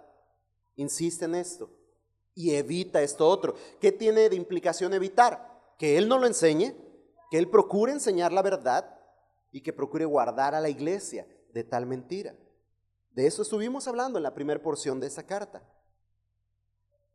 [0.76, 1.70] Insiste en esto.
[2.34, 3.54] Y evita esto otro.
[3.80, 5.74] ¿Qué tiene de implicación evitar?
[5.78, 6.74] Que él no lo enseñe,
[7.30, 8.98] que él procure enseñar la verdad
[9.50, 12.34] y que procure guardar a la iglesia de tal mentira.
[13.12, 15.62] De eso estuvimos hablando en la primera porción de esa carta.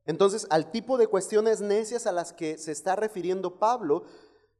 [0.06, 4.06] Entonces, al tipo de cuestiones necias a las que se está refiriendo Pablo,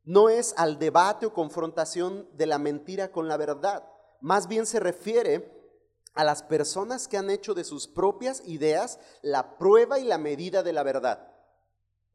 [0.04, 3.84] no es al debate o confrontación de la mentira con la verdad,
[4.22, 5.58] más bien se refiere
[6.14, 10.64] a las personas que han hecho de sus propias ideas la prueba y la medida
[10.64, 11.32] de la verdad.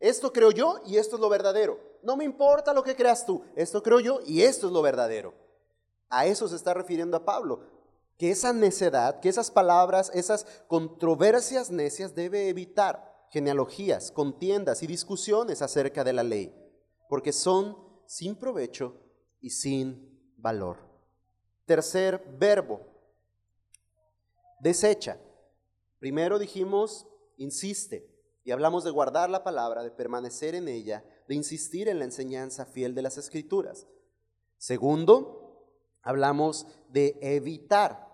[0.01, 1.79] Esto creo yo y esto es lo verdadero.
[2.03, 5.35] No me importa lo que creas tú, esto creo yo y esto es lo verdadero.
[6.09, 7.61] A eso se está refiriendo a Pablo,
[8.19, 15.63] que esa necedad, que esas palabras, esas controversias necias debe evitar genealogías, contiendas y discusiones
[15.63, 16.55] acerca de la ley,
[17.09, 19.01] porque son sin provecho
[19.41, 20.92] y sin valor.
[21.73, 22.83] Tercer verbo,
[24.61, 25.17] desecha.
[26.01, 27.07] Primero dijimos,
[27.39, 28.11] insiste,
[28.45, 32.67] y hablamos de guardar la palabra, de permanecer en ella, de insistir en la enseñanza
[32.67, 33.87] fiel de las escrituras.
[34.59, 35.65] Segundo,
[36.03, 38.07] hablamos de evitar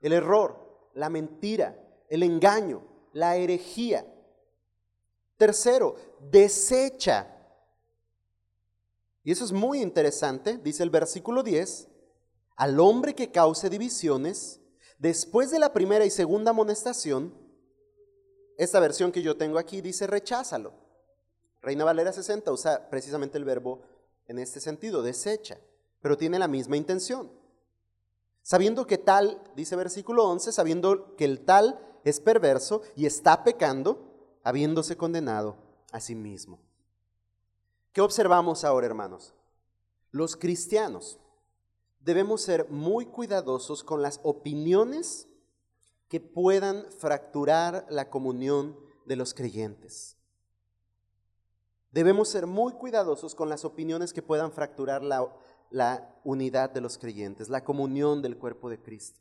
[0.00, 1.78] el error, la mentira,
[2.08, 4.06] el engaño, la herejía.
[5.36, 5.96] Tercero,
[6.30, 7.36] desecha.
[9.24, 11.90] Y eso es muy interesante, dice el versículo 10,
[12.56, 14.60] al hombre que cause divisiones,
[14.98, 17.34] después de la primera y segunda amonestación,
[18.56, 20.72] esta versión que yo tengo aquí dice recházalo.
[21.60, 23.82] Reina Valera 60 usa precisamente el verbo
[24.26, 25.58] en este sentido, desecha,
[26.00, 27.30] pero tiene la misma intención.
[28.42, 34.38] Sabiendo que tal, dice versículo 11, sabiendo que el tal es perverso y está pecando,
[34.42, 35.56] habiéndose condenado
[35.90, 36.60] a sí mismo.
[37.92, 39.32] ¿Qué observamos ahora, hermanos?
[40.10, 41.18] Los cristianos
[42.04, 45.26] debemos ser muy cuidadosos con las opiniones
[46.08, 50.16] que puedan fracturar la comunión de los creyentes.
[51.90, 55.28] Debemos ser muy cuidadosos con las opiniones que puedan fracturar la,
[56.24, 59.20] unidad de los creyentes, la comunión del cuerpo de Cristo.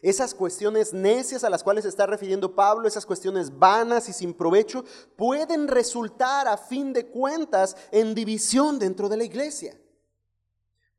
[0.00, 4.32] Esas cuestiones necias a las cuales se está refiriendo Pablo, esas cuestiones vanas y sin
[4.32, 4.84] provecho,
[5.16, 9.76] pueden resultar a fin de cuentas en división dentro de la iglesia.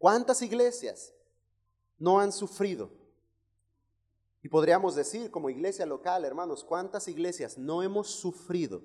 [0.02, 1.14] ¿Cuántas iglesias
[2.00, 2.90] no han sufrido?
[4.42, 8.82] Y podríamos decir como iglesia local, hermanos, ¿cuántas iglesias no hemos sufrido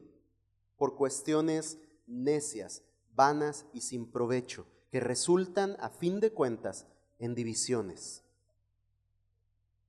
[0.76, 2.82] por cuestiones necias,
[3.14, 6.86] vanas y sin provecho, que resultan a fin de cuentas
[7.18, 8.22] en divisiones,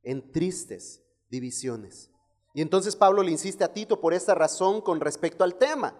[0.03, 2.09] en tristes divisiones?
[2.53, 5.93] Y entonces Pablo le insiste a Tito por esta razón con respecto al tema.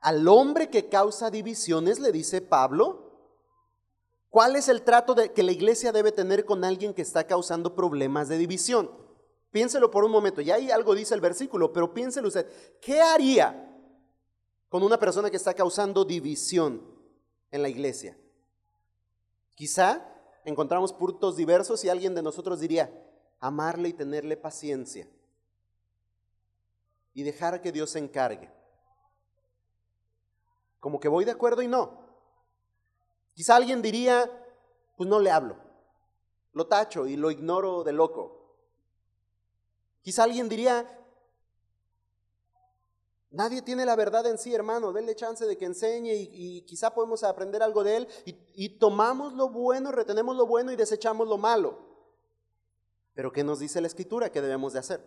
[0.00, 3.03] Al hombre que causa divisiones, le dice Pablo,
[4.34, 8.28] ¿Cuál es el trato que la iglesia debe tener con alguien que está causando problemas
[8.28, 8.90] de división?
[9.52, 12.44] Piénselo por un momento, ya ahí algo dice el versículo, pero piénselo usted,
[12.80, 13.72] ¿qué haría
[14.68, 16.84] con una persona que está causando división
[17.52, 18.18] en la iglesia?
[19.54, 20.04] Quizá
[20.44, 22.92] encontramos puntos diversos y alguien de nosotros diría,
[23.38, 25.08] amarle y tenerle paciencia
[27.12, 28.50] y dejar que Dios se encargue.
[30.80, 32.03] Como que voy de acuerdo y no.
[33.34, 34.30] Quizá alguien diría,
[34.96, 35.56] pues no le hablo,
[36.52, 38.56] lo tacho y lo ignoro de loco.
[40.02, 40.88] Quizá alguien diría,
[43.30, 47.24] nadie tiene la verdad en sí, hermano, denle chance de que enseñe y, quizá podemos
[47.24, 51.36] aprender algo de él y, y tomamos lo bueno, retenemos lo bueno y desechamos lo
[51.36, 51.78] malo.
[53.14, 55.00] Pero ¿qué nos dice la escritura que debemos de hacer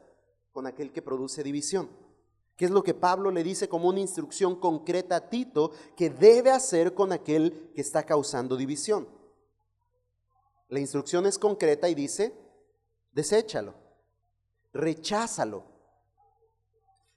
[0.52, 1.90] con aquel que produce división?
[2.58, 6.52] ¿Qué es lo que Pablo le dice como una instrucción concreta a Tito que debe
[6.52, 9.08] hacer con aquel que está causando división?
[10.68, 12.34] La instrucción es concreta y dice,
[13.14, 13.88] deséchalo
[14.78, 15.64] recházalo.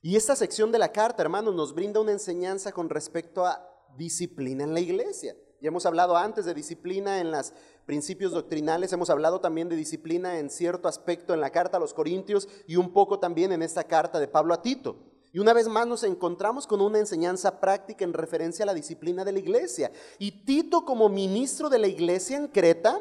[0.02, 3.66] Y esta sección de la carta, hermanos, nos brinda una enseñanza con respecto a
[3.96, 5.36] disciplina en la iglesia.
[5.60, 7.52] Ya hemos hablado antes de disciplina en los
[7.84, 11.92] principios doctrinales, hemos hablado también de disciplina en cierto aspecto en la carta a los
[11.92, 15.09] Corintios y un poco también en esta carta de Pablo a Tito.
[15.32, 19.24] Y una vez más nos encontramos con una enseñanza práctica en referencia a la disciplina
[19.24, 19.92] de la iglesia.
[20.18, 23.00] Y Tito como ministro de la iglesia en Creta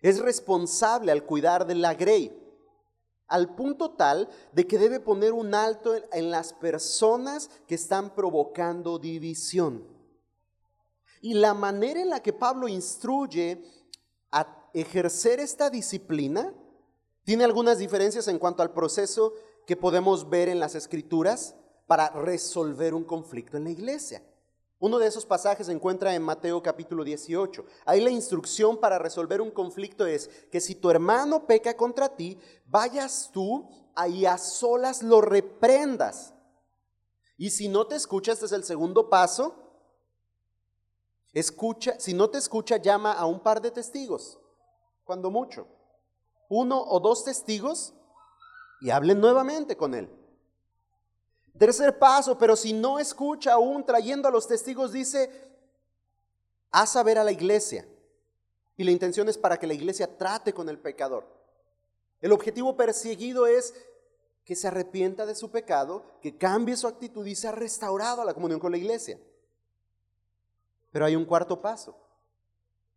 [0.00, 2.42] es responsable al cuidar de la grey
[3.28, 8.98] al punto tal de que debe poner un alto en las personas que están provocando
[8.98, 9.84] división.
[11.20, 13.62] Y la manera en la que Pablo instruye
[14.30, 16.54] a ejercer esta disciplina
[17.24, 19.32] tiene algunas diferencias en cuanto al proceso
[19.66, 21.54] que podemos ver en las escrituras
[21.86, 24.22] para resolver un conflicto en la iglesia.
[24.78, 27.64] Uno de esos pasajes se encuentra en Mateo capítulo 18.
[27.86, 32.38] Ahí la instrucción para resolver un conflicto es que si tu hermano peca contra ti,
[32.66, 36.34] vayas tú ahí a solas lo reprendas.
[37.38, 39.54] Y si no te escucha, este es el segundo paso.
[41.32, 44.38] Escucha, si no te escucha, llama a un par de testigos,
[45.04, 45.66] cuando mucho.
[46.48, 47.94] Uno o dos testigos
[48.80, 50.08] y hablen nuevamente con él.
[51.58, 55.30] Tercer paso, pero si no escucha aún trayendo a los testigos, dice,
[56.70, 57.86] haz saber a la iglesia.
[58.76, 61.26] Y la intención es para que la iglesia trate con el pecador.
[62.20, 63.74] El objetivo perseguido es
[64.44, 68.34] que se arrepienta de su pecado, que cambie su actitud y sea restaurado a la
[68.34, 69.18] comunión con la iglesia.
[70.92, 71.96] Pero hay un cuarto paso.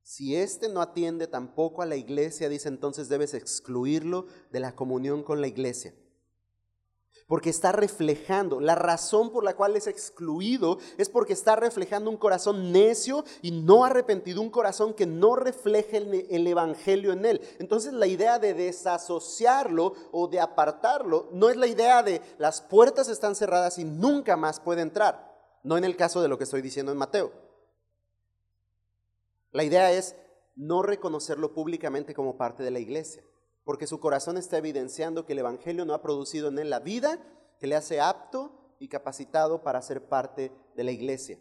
[0.04, 5.24] Si éste no atiende tampoco a la iglesia, dice entonces debes excluirlo de la comunión
[5.24, 5.94] con la iglesia
[7.30, 8.60] porque está reflejando.
[8.60, 13.52] La razón por la cual es excluido es porque está reflejando un corazón necio y
[13.52, 17.42] no arrepentido, un corazón que no refleja el, Evangelio en él.
[17.60, 23.08] Entonces la idea de desasociarlo o de apartarlo no es la idea de las puertas
[23.08, 25.30] están cerradas y nunca más puede entrar.
[25.62, 27.49] No en el caso de lo que estoy diciendo en Mateo.
[29.52, 30.16] La idea es
[30.56, 33.24] no reconocerlo públicamente como parte de la iglesia
[33.70, 37.20] porque su corazón está evidenciando que el Evangelio no ha producido en él la vida
[37.60, 41.38] que le hace apto y capacitado para ser parte de la iglesia.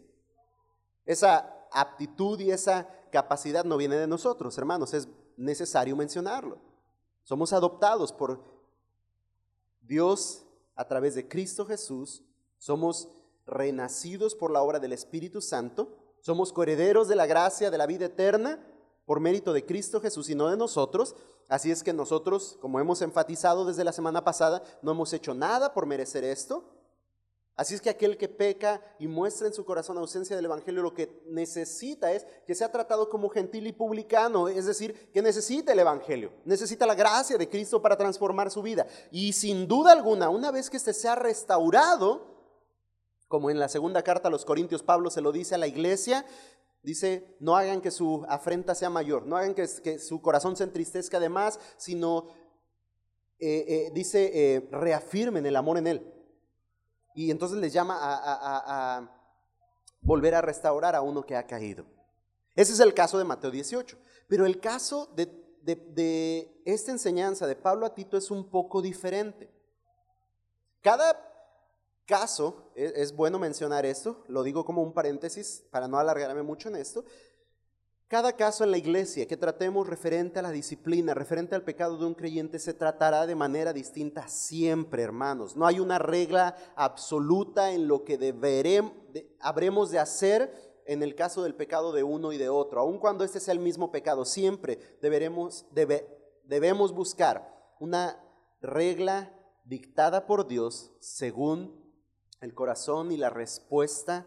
[1.07, 5.07] Esa aptitud y esa capacidad no viene de nosotros, hermanos, es
[5.37, 6.59] necesario mencionarlo.
[7.23, 8.43] Somos adoptados por
[9.81, 10.45] Dios
[10.75, 12.23] a través de Cristo Jesús,
[12.59, 13.09] somos
[13.47, 18.05] renacidos por la obra del Espíritu Santo, somos coherederos de la gracia de la vida
[18.05, 18.59] eterna
[19.05, 21.15] por mérito de Cristo Jesús y no de nosotros.
[21.47, 25.73] Así es que nosotros, como hemos enfatizado desde la semana pasada, no hemos hecho nada
[25.73, 26.63] por merecer esto.
[27.59, 30.93] Así es que aquel que peca y muestra en su corazón ausencia del Evangelio lo
[30.93, 35.79] que necesita es que sea tratado como gentil y publicano, es decir, que necesita el
[35.79, 38.87] Evangelio, necesita la gracia de Cristo para transformar su vida.
[39.11, 42.38] Y sin duda alguna, una vez que éste sea restaurado,
[43.29, 46.25] como en la segunda carta a los Corintios Pablo se lo dice a la iglesia,
[46.81, 49.67] Dice, no hagan que su afrenta sea mayor, no hagan que,
[49.99, 52.29] su corazón se entristezca además, sino,
[53.37, 56.13] eh, eh, dice, eh, reafirmen el amor en él.
[57.13, 59.11] Y entonces les llama a,
[60.01, 61.85] volver a restaurar a uno que ha caído.
[62.55, 63.97] Ese es el caso de Mateo 18.
[64.29, 65.25] Pero el caso de,
[65.61, 69.51] de esta enseñanza de Pablo a Tito es un poco diferente.
[70.81, 71.28] Cada
[72.09, 76.67] caso, e, es, bueno mencionar esto, lo digo como un paréntesis para no alargarme mucho
[76.67, 77.05] en esto,
[78.07, 82.07] cada caso en la iglesia que tratemos referente a la disciplina, referente al pecado de
[82.07, 85.55] un creyente, se tratará de manera distinta siempre, hermanos.
[85.55, 88.93] No hay una regla absoluta en lo que deberemos,
[89.39, 92.79] habremos de hacer en el caso del pecado de uno y de otro.
[92.79, 95.67] Aun cuando este sea el mismo pecado, siempre deberemos,
[96.45, 98.19] debemos buscar una
[98.59, 99.31] regla
[99.65, 101.78] dictada por Dios según
[102.41, 104.25] el corazón y la respuesta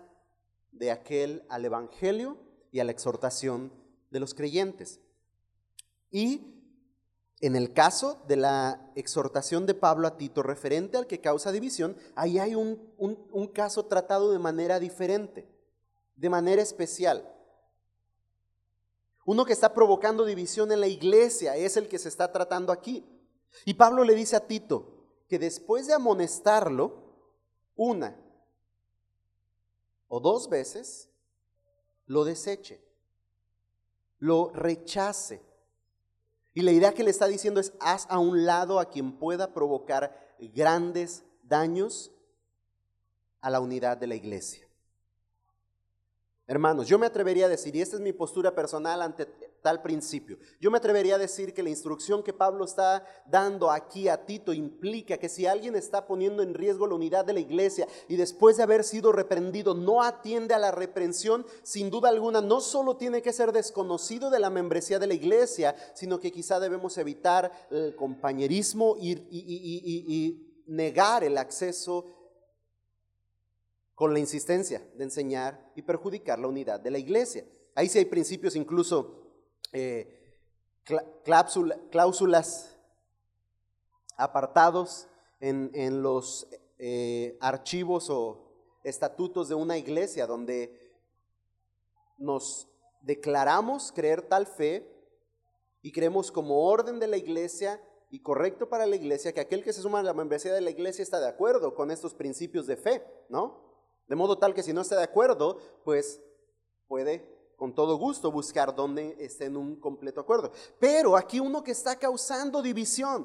[0.70, 2.38] de aquel al Evangelio
[2.70, 3.72] y a la exhortación
[4.10, 5.00] de los creyentes.
[6.10, 6.52] Y
[7.40, 11.96] en el caso de la exhortación de Pablo a Tito referente al que causa división,
[12.14, 15.48] ahí hay un, un caso tratado de manera diferente,
[16.16, 17.28] de manera especial.
[19.24, 23.04] Uno que está provocando división en la iglesia es el que se está tratando aquí.
[23.64, 27.01] Y Pablo le dice a Tito que después de amonestarlo
[27.76, 28.16] una
[30.08, 31.08] o dos veces,
[32.06, 32.80] lo deseche,
[34.18, 35.40] lo rechace.
[36.54, 39.54] Y la idea que le está diciendo es, haz a un lado a quien pueda
[39.54, 42.10] provocar grandes daños
[43.40, 44.66] a la unidad de la iglesia.
[46.46, 49.26] Hermanos, yo me atrevería a decir, y esta es mi postura personal ante
[49.62, 54.08] tal principio, yo me atrevería a decir que la instrucción que Pablo está dando aquí
[54.08, 57.86] a Tito implica que si alguien está poniendo en riesgo la unidad de la iglesia
[58.08, 62.60] y después de haber sido reprendido no atiende a la reprensión, sin duda alguna no
[62.60, 66.98] solo tiene que ser desconocido de la membresía de la iglesia, sino que quizá debemos
[66.98, 72.06] evitar el compañerismo y, negar el acceso
[73.94, 77.44] con la insistencia de enseñar y perjudicar la unidad de la iglesia.
[77.74, 79.21] Ahí sí hay principios, incluso
[79.72, 80.18] eh,
[81.90, 82.76] cláusulas,
[84.16, 85.08] apartados
[85.40, 86.46] en, los
[86.78, 88.52] eh, archivos o
[88.84, 90.78] estatutos de una iglesia donde
[92.18, 92.68] nos
[93.00, 94.88] declaramos creer tal fe
[95.82, 99.72] y creemos como orden de la iglesia y correcto para la iglesia que aquel que
[99.72, 102.76] se suma a la membresía de la iglesia está de acuerdo con estos principios de
[102.76, 103.72] fe, ¿no?
[104.06, 106.20] De modo tal que si no está de acuerdo, pues
[106.86, 107.31] puede
[107.62, 110.50] con todo gusto buscar donde esté en un completo acuerdo.
[110.80, 113.24] Pero aquí uno que está causando división,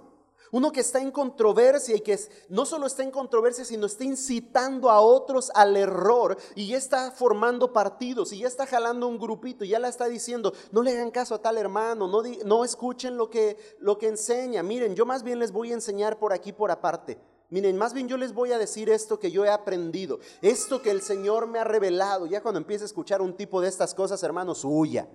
[0.52, 4.92] uno que está en controversia y que no solo está en controversia, sino está incitando
[4.92, 9.66] a otros al error y ya está formando partidos y ya está jalando un grupito
[9.66, 13.18] y ya la está diciendo, no le hagan caso a tal hermano, no, no escuchen
[13.18, 16.54] lo que, lo que enseña, miren, yo más bien les voy a enseñar por aquí,
[16.54, 17.18] por aparte.
[17.50, 20.91] Miren, más bien yo les voy a decir esto que yo he aprendido, esto que
[20.91, 22.26] el Señor me ha revelado.
[22.26, 25.08] Ya cuando empiece a escuchar un tipo de estas cosas, hermanos, huya.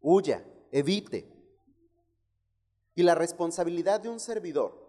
[0.00, 1.30] Huya, evite.
[2.94, 4.82] Y la responsabilidad de un servidor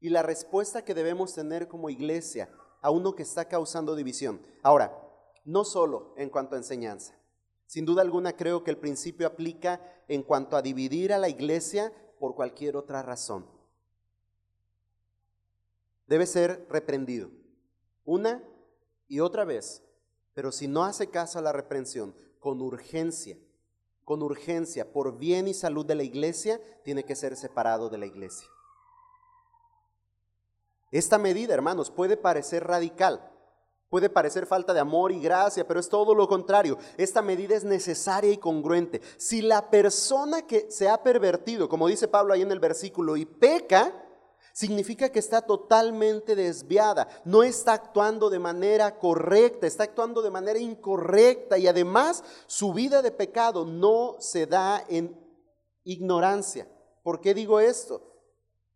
[0.00, 2.48] y la respuesta que debemos tener como iglesia
[2.80, 4.40] a uno que está causando división.
[4.62, 4.96] Ahora,
[5.44, 7.14] no solo en cuanto a enseñanza.
[7.66, 11.92] Sin duda alguna creo que el principio aplica en cuanto a dividir a la iglesia
[12.18, 13.57] por cualquier otra razón
[16.08, 17.30] debe ser reprendido
[18.04, 18.42] una
[19.06, 19.82] y otra vez.
[20.34, 23.36] Pero si no hace caso a la reprensión, con urgencia,
[24.04, 28.06] con urgencia, por bien y salud de la iglesia, tiene que ser separado de la
[28.06, 28.48] iglesia.
[30.90, 33.30] Esta medida, hermanos, puede parecer radical,
[33.90, 36.78] puede parecer falta de amor y gracia, pero es todo lo contrario.
[36.96, 39.02] Esta medida es necesaria y congruente.
[39.18, 43.26] Si la persona que se ha pervertido, como dice Pablo ahí en el versículo, y
[43.26, 44.07] peca,
[44.52, 50.58] significa que está totalmente desviada, no está actuando de manera correcta, está actuando de manera
[50.58, 55.16] incorrecta y además su vida de pecado no se da en
[55.84, 56.68] ignorancia.
[57.02, 58.02] ¿Por qué digo esto?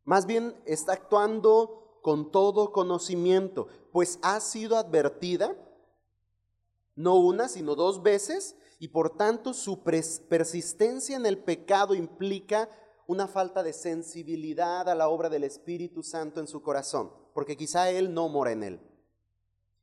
[0.05, 5.57] Más bien está actuando con todo conocimiento, pues ha sido advertida
[6.95, 12.69] no una, sino dos veces, y por tanto su persistencia en el pecado implica
[13.07, 17.91] una falta de sensibilidad a la obra del Espíritu Santo en su corazón, porque quizá
[17.91, 18.81] Él no mora en él.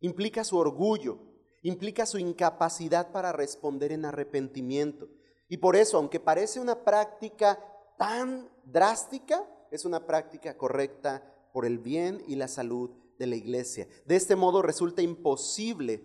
[0.01, 1.19] Implica su orgullo,
[1.61, 5.09] implica su incapacidad para responder en arrepentimiento.
[5.49, 7.59] Y por eso, aunque parece una práctica
[7.97, 13.87] tan drástica, es una práctica correcta por el bien y la salud de la iglesia.
[14.05, 16.03] De este modo resulta imposible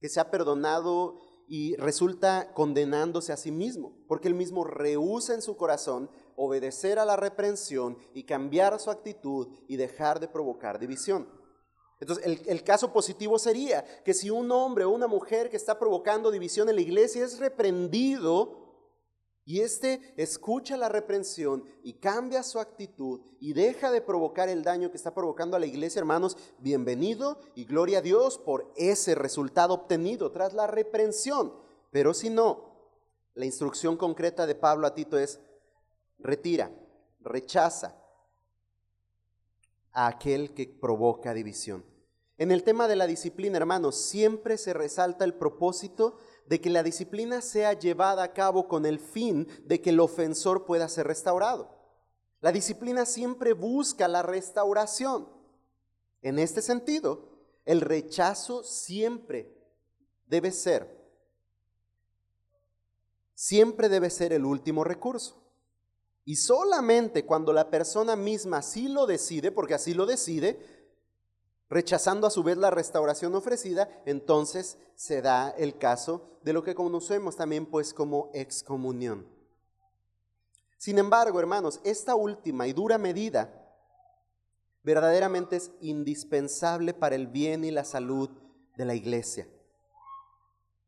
[0.00, 5.56] que sea perdonado y resulta condenándose a sí mismo, porque él mismo rehúsa en su
[5.56, 6.10] corazón
[6.42, 11.28] obedecer a la reprensión y cambiar su actitud y dejar de provocar división.
[12.00, 16.30] Entonces, el, caso positivo sería que si un hombre o una mujer que está provocando
[16.30, 18.56] división en la iglesia es reprendido
[19.44, 24.90] y éste escucha la reprensión y cambia su actitud y deja de provocar el daño
[24.90, 29.74] que está provocando a la iglesia, hermanos, bienvenido y gloria a Dios por ese resultado
[29.74, 31.52] obtenido tras la reprensión.
[31.90, 32.70] Pero si no,
[33.34, 35.38] la instrucción concreta de Pablo a Tito es,
[36.22, 36.70] retira,
[37.20, 37.96] rechaza
[39.92, 41.84] a aquel que provoca división.
[42.38, 46.16] En el tema de la disciplina, hermanos, siempre se resalta el propósito
[46.46, 50.64] de que la disciplina sea llevada a cabo con el fin de que el ofensor
[50.64, 51.76] pueda ser restaurado.
[52.40, 55.28] La disciplina siempre busca la restauración.
[56.22, 57.28] En este sentido,
[57.66, 59.54] el rechazo siempre
[60.26, 60.98] debe ser,
[63.34, 65.40] siempre debe ser el último recurso.
[66.24, 70.58] Y solamente cuando la persona misma así lo decide, porque así lo decide,
[71.68, 76.74] rechazando a su vez la restauración ofrecida, entonces se da el caso de lo que
[76.74, 79.26] conocemos también pues como excomunión.
[80.76, 83.56] Sin embargo, hermanos, esta última y dura medida
[84.82, 88.30] verdaderamente es indispensable para el bien y la salud
[88.76, 89.46] de la iglesia,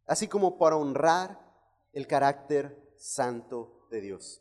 [0.06, 1.38] así como para honrar
[1.92, 4.40] el carácter santo de Dios.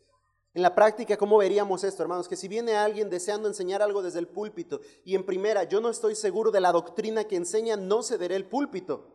[0.54, 2.28] En la práctica, ¿cómo veríamos esto, hermanos?
[2.28, 5.89] Que si viene alguien deseando enseñar algo desde el púlpito y en primera yo no
[5.89, 9.08] estoy seguro de la doctrina que enseña, no cederé el púlpito.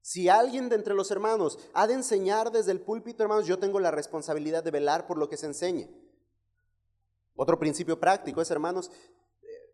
[0.00, 3.80] Si alguien de entre los hermanos ha de enseñar desde el púlpito, hermanos, yo tengo
[3.80, 5.90] la responsabilidad de velar por lo que se enseñe.
[7.36, 8.90] Otro principio práctico es, hermanos,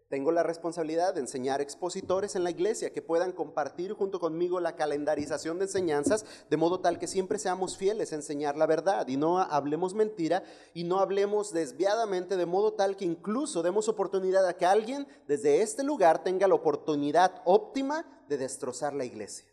[0.09, 4.77] tengo la responsabilidad de enseñar expositores en la iglesia que puedan compartir junto conmigo la
[4.77, 9.17] calendarización de enseñanzas, de modo tal que siempre seamos fieles a enseñar la verdad y
[9.17, 10.45] no hablemos mentira
[10.75, 15.63] y no hablemos desviadamente, de modo tal que incluso demos oportunidad a que alguien desde
[15.63, 19.49] este lugar tenga la oportunidad óptima de destrozar la iglesia.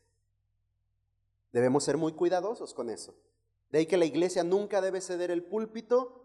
[1.52, 3.16] Debemos ser muy cuidadosos con eso.
[3.72, 6.24] De ahí que la iglesia nunca debe ceder el púlpito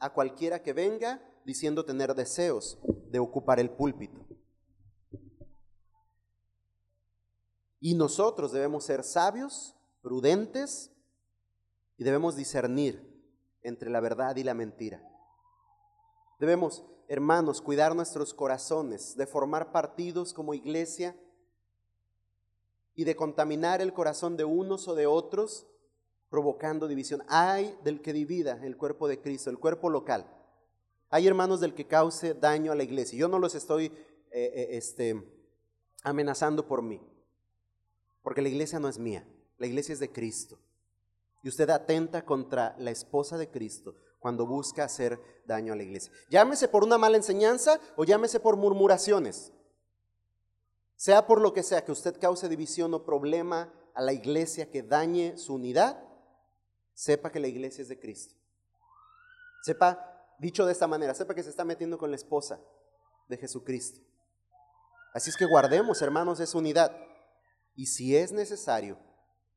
[0.00, 2.78] a cualquiera que venga diciendo tener deseos
[3.10, 4.26] de ocupar el púlpito.
[7.80, 10.92] Y nosotros debemos ser sabios, prudentes
[11.96, 13.10] y debemos discernir
[13.62, 15.02] entre la verdad y la mentira.
[16.38, 21.16] Debemos, hermanos, cuidar nuestros corazones, de formar partidos como iglesia
[22.94, 25.66] y de contaminar el corazón de unos o de otros,
[26.28, 27.22] provocando división.
[27.28, 30.39] Hay del que divida el cuerpo de Cristo, el cuerpo local.
[31.10, 33.18] Hay hermanos del que cause daño a la iglesia.
[33.18, 33.92] Yo no los estoy eh,
[34.30, 35.20] eh, este,
[36.04, 37.02] amenazando por mí,
[38.22, 39.26] porque la iglesia no es mía,
[39.58, 40.58] la iglesia es de Cristo.
[41.42, 46.12] Y usted atenta contra la esposa de Cristo cuando busca hacer daño a la iglesia.
[46.28, 49.52] Llámese por una mala enseñanza o llámese por murmuraciones.
[50.94, 54.82] Sea por lo que sea que usted cause división o problema a la iglesia que
[54.82, 56.04] dañe su unidad,
[56.92, 58.34] sepa que la iglesia es de Cristo.
[59.62, 60.09] Sepa
[60.40, 62.58] Dicho de esta manera, sepa que se está metiendo con la esposa
[63.28, 64.00] de Jesucristo.
[65.12, 66.96] Así es que guardemos, hermanos, esa unidad.
[67.74, 68.98] Y si es necesario,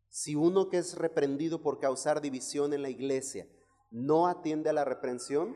[0.10, 3.48] si uno que es reprendido por causar división en la iglesia
[3.92, 5.56] no atiende a la reprensión,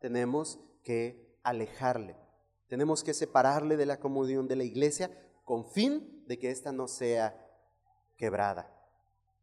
[0.00, 2.16] tenemos que alejarle.
[2.68, 5.10] Tenemos que separarle de la comunión de la iglesia
[5.44, 7.36] con fin de que ésta no sea
[8.16, 8.77] quebrada.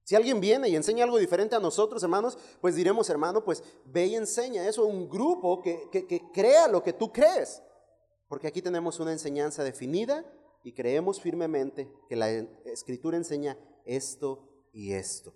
[0.05, 4.05] Si alguien viene y enseña algo diferente a nosotros, hermanos, pues diremos, hermano, pues ve
[4.05, 7.63] y enseña eso a un grupo que, que, crea lo que tú crees.
[8.27, 10.23] Porque aquí tenemos una enseñanza definida
[10.63, 12.29] y creemos firmemente que la
[12.65, 15.33] escritura enseña esto y esto.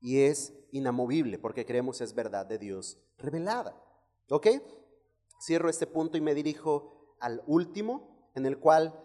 [0.00, 3.80] Y es inamovible porque creemos es verdad de Dios revelada.
[4.28, 4.48] ¿Ok?
[5.40, 9.00] Cierro este punto y me dirijo al último, en el cual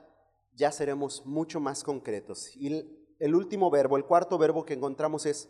[0.56, 2.56] ya seremos mucho más concretos.
[2.56, 5.50] Y el último verbo, el cuarto verbo que encontramos es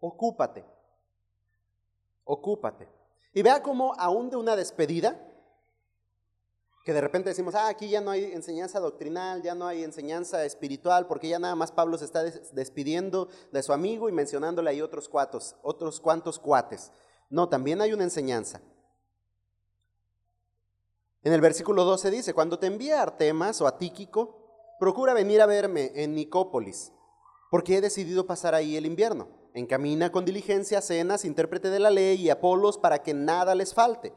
[0.00, 0.64] ocúpate.
[2.24, 2.88] Ocúpate.
[3.32, 5.22] Y vea cómo aún de una despedida,
[6.84, 10.44] que de repente decimos, ah, aquí ya no hay enseñanza doctrinal, ya no hay enseñanza
[10.44, 14.80] espiritual, porque ya nada más Pablo se está despidiendo de su amigo y mencionándole ahí
[14.80, 16.92] otros cuatos, otros cuantos cuates.
[17.28, 18.60] No, también hay una enseñanza.
[21.24, 25.42] En el versículo 12 dice, cuando te envía a Artemas o a Tíquico, procura venir
[25.42, 26.92] a verme en Nicópolis
[27.50, 29.28] porque he decidido pasar ahí el invierno.
[29.54, 34.14] Encamina con diligencia cenas, intérprete de la ley y Apolos para que nada les falte.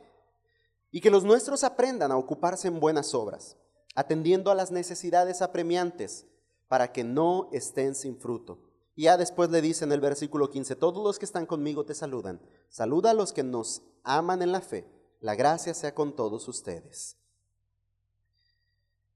[0.92, 3.58] Y que los nuestros aprendan a ocuparse en buenas obras,
[3.96, 6.26] atendiendo a las necesidades apremiantes,
[6.68, 8.60] para que no estén sin fruto.
[8.96, 11.96] Y ya después le dice en el versículo 15, todos los que están conmigo te
[11.96, 12.42] saludan.
[12.68, 14.86] Saluda a los que nos aman en la fe.
[15.22, 17.18] La gracia sea con todos ustedes.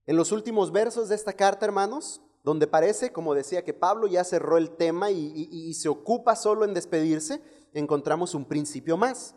[0.06, 4.24] En los últimos versos de esta carta, hermanos, donde parece, como decía, que Pablo ya
[4.26, 7.42] cerró el tema y, se ocupa solo en despedirse,
[7.74, 9.34] encontramos un principio más.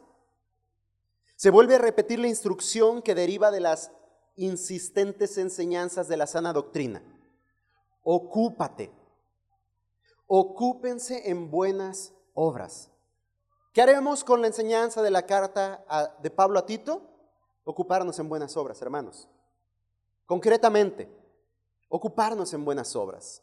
[1.37, 3.93] Se vuelve a repetir la instrucción que deriva de las
[4.35, 7.03] insistentes enseñanzas de la sana doctrina.
[8.03, 8.91] Ocúpate.
[10.27, 12.91] Ocúpense en buenas obras.
[13.73, 15.85] ¿Qué haremos con la enseñanza de la carta
[16.23, 17.03] de Pablo a Tito?
[17.65, 19.29] Ocuparnos en buenas obras, hermanos.
[20.25, 21.09] Concretamente,
[21.89, 23.43] ocuparnos en buenas obras.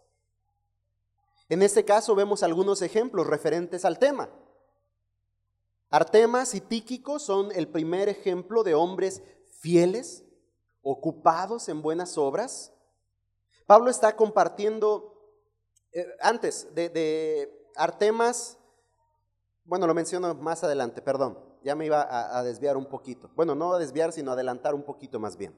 [1.49, 4.29] En este caso vemos algunos ejemplos referentes al tema.
[5.89, 9.21] Artemas y Tíquico son el primer ejemplo de hombres
[9.59, 10.23] fieles,
[10.81, 12.73] ocupados en buenas obras.
[13.67, 15.13] Pablo está compartiendo,
[15.91, 18.57] eh, antes de, Artemas,
[19.65, 23.31] bueno, lo menciono más adelante, perdón, ya me iba a, a desviar un poquito.
[23.35, 25.55] Bueno, no a desviar, sino adelantar un poquito más bien.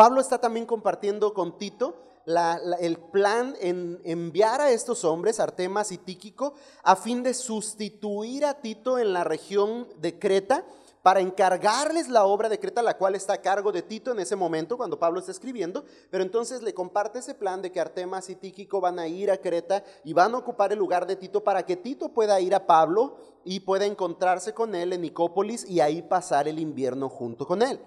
[0.00, 5.98] Pablo está también compartiendo con Tito el plan en enviar a estos hombres, Artemas y
[5.98, 10.64] Tíquico, a fin de sustituir a Tito en la región de Creta
[11.02, 14.36] para encargarles la obra de Creta, la cual está a cargo de Tito en ese
[14.36, 18.36] momento, cuando Pablo está escribiendo, pero entonces le comparte ese plan de que Artemas y
[18.36, 21.66] Tíquico van a ir a Creta y van a ocupar el lugar de Tito para
[21.66, 26.00] que Tito pueda ir a Pablo y pueda encontrarse con él en Nicópolis y ahí
[26.00, 27.78] pasar el invierno junto con él.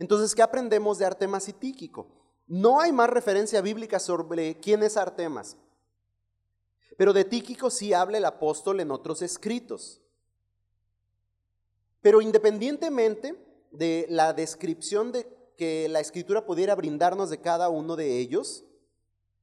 [0.00, 2.08] Entonces, ¿qué aprendemos de Artemas y Tíquico?
[2.46, 5.58] No hay más referencia bíblica sobre quién es Artemas,
[6.96, 10.00] pero de Tíquico sí habla el apóstol en otros escritos.
[12.00, 13.36] Pero independientemente
[13.70, 15.28] de la descripción de
[15.58, 18.64] que la escritura pudiera brindarnos de cada uno de ellos,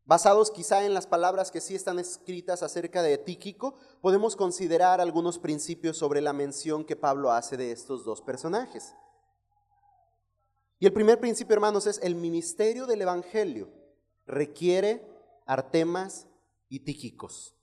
[0.05, 5.37] basados quizá en las palabras que sí están escritas acerca de Tíquico, podemos considerar algunos
[5.37, 8.95] principios sobre la mención que Pablo hace de estos dos personajes.
[10.79, 13.69] Y el primer principio, hermanos, es el ministerio del Evangelio
[14.27, 15.01] requiere
[15.45, 16.27] artemas
[16.69, 17.55] y tíquicos.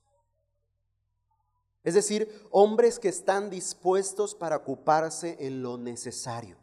[1.83, 6.57] Es decir, hombres que están dispuestos para ocuparse en lo necesario.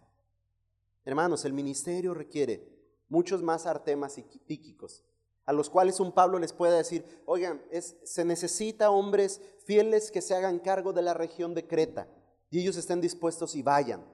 [1.05, 2.69] Hermanos, el ministerio requiere
[3.09, 5.05] muchos más artemas y tíquicos,
[5.45, 7.63] a los cuales un Pablo les puede decir, oigan,
[8.03, 12.09] se necesita hombres fieles que se hagan cargo de la región de Creta
[12.51, 14.05] y ellos estén dispuestos y vayan.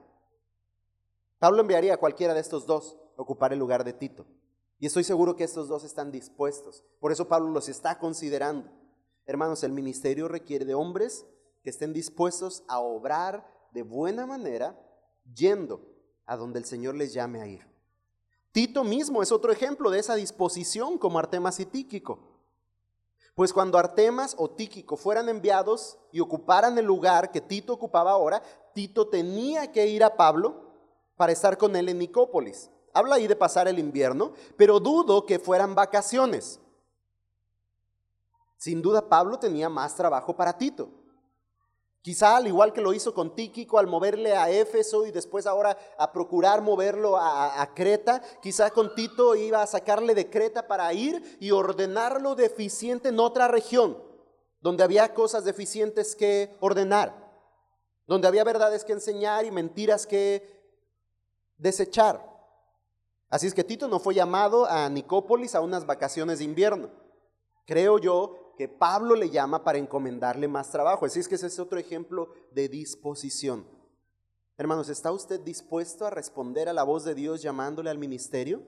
[1.39, 4.27] Pablo enviaría a cualquiera de estos dos a ocupar el lugar de Tito.
[4.77, 6.83] Y estoy seguro que estos dos están dispuestos.
[6.99, 8.69] Por eso Pablo los está considerando.
[9.25, 11.25] Hermanos, el ministerio requiere de hombres
[11.63, 14.77] que estén dispuestos a obrar de buena manera,
[15.33, 15.81] yendo
[16.25, 17.67] a donde el Señor les llame a ir.
[18.51, 22.19] Tito mismo es otro ejemplo de esa disposición como Artemas y Tíquico.
[23.35, 28.41] Pues cuando Artemas o Tíquico fueran enviados y ocuparan el lugar que Tito ocupaba ahora,
[28.73, 30.68] Tito tenía que ir a Pablo
[31.19, 32.69] para estar con él en Nicópolis.
[32.93, 36.61] Habla ahí de pasar el invierno, pero dudo que fueran vacaciones.
[38.55, 40.87] Sin duda Pablo tenía más trabajo para Tito.
[42.01, 45.77] Quizá al igual que lo hizo con Tíquico al moverle a Éfeso y después ahora
[45.97, 51.37] a procurar moverlo a, Creta, quizá con Tito iba a sacarle de Creta para ir
[51.41, 54.01] y ordenarlo deficiente en otra región,
[54.61, 57.29] donde había cosas deficientes que ordenar,
[58.07, 60.58] donde había verdades que enseñar y mentiras que
[61.59, 62.27] desechar.
[63.29, 66.89] Así es que Tito no fue llamado a Nicópolis a unas vacaciones de invierno.
[67.67, 71.05] Creo yo que Pablo le llama para encomendarle más trabajo.
[71.05, 73.67] Así es que ese es otro ejemplo de disposición.
[74.57, 78.63] Hermanos, ¿está usted dispuesto a responder a la voz de Dios llamándole al ministerio?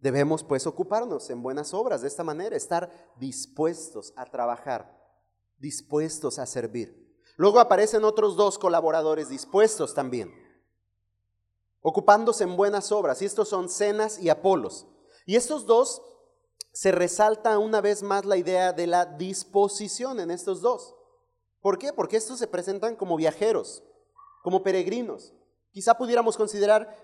[0.00, 4.96] Debemos pues ocuparnos en buenas obras de esta manera, estar dispuestos a trabajar,
[5.58, 7.05] dispuestos a servir.
[7.36, 10.34] Luego aparecen otros dos colaboradores dispuestos también,
[11.82, 14.86] ocupándose en buenas obras, y estos son Cenas y Apolos.
[15.26, 16.02] Y estos dos
[16.72, 20.94] se resalta una vez más la idea de la disposición en estos dos.
[21.60, 21.92] ¿Por qué?
[21.92, 23.82] Porque estos se presentan como viajeros,
[24.42, 25.32] como peregrinos.
[25.72, 26.96] Quizá pudiéramos considerar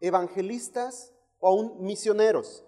[0.00, 2.64] evangelistas o aún misioneros.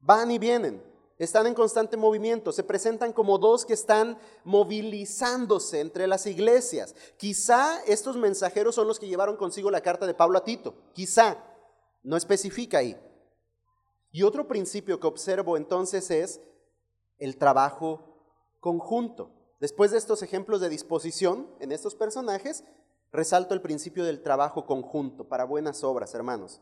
[0.00, 0.84] Van y vienen,
[1.18, 6.94] están en constante movimiento, se presentan como dos que están movilizándose entre las iglesias.
[7.16, 11.36] Quizá estos mensajeros son los que llevaron consigo la carta de Pablo a Tito, quizá,
[12.02, 12.96] no especifica ahí.
[14.10, 16.40] Y otro principio que observo entonces es
[17.18, 18.16] el trabajo
[18.60, 19.30] conjunto.
[19.60, 22.64] Después de estos ejemplos de disposición en estos personajes,
[23.12, 26.60] resalto el principio del trabajo conjunto para buenas obras, hermanos.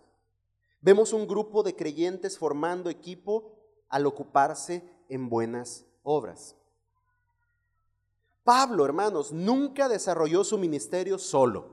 [0.80, 3.61] Vemos un grupo de creyentes formando equipo
[3.92, 6.56] al ocuparse en buenas obras.
[8.42, 11.66] Pablo, hermanos, nunca desarrolló su ministerio solo.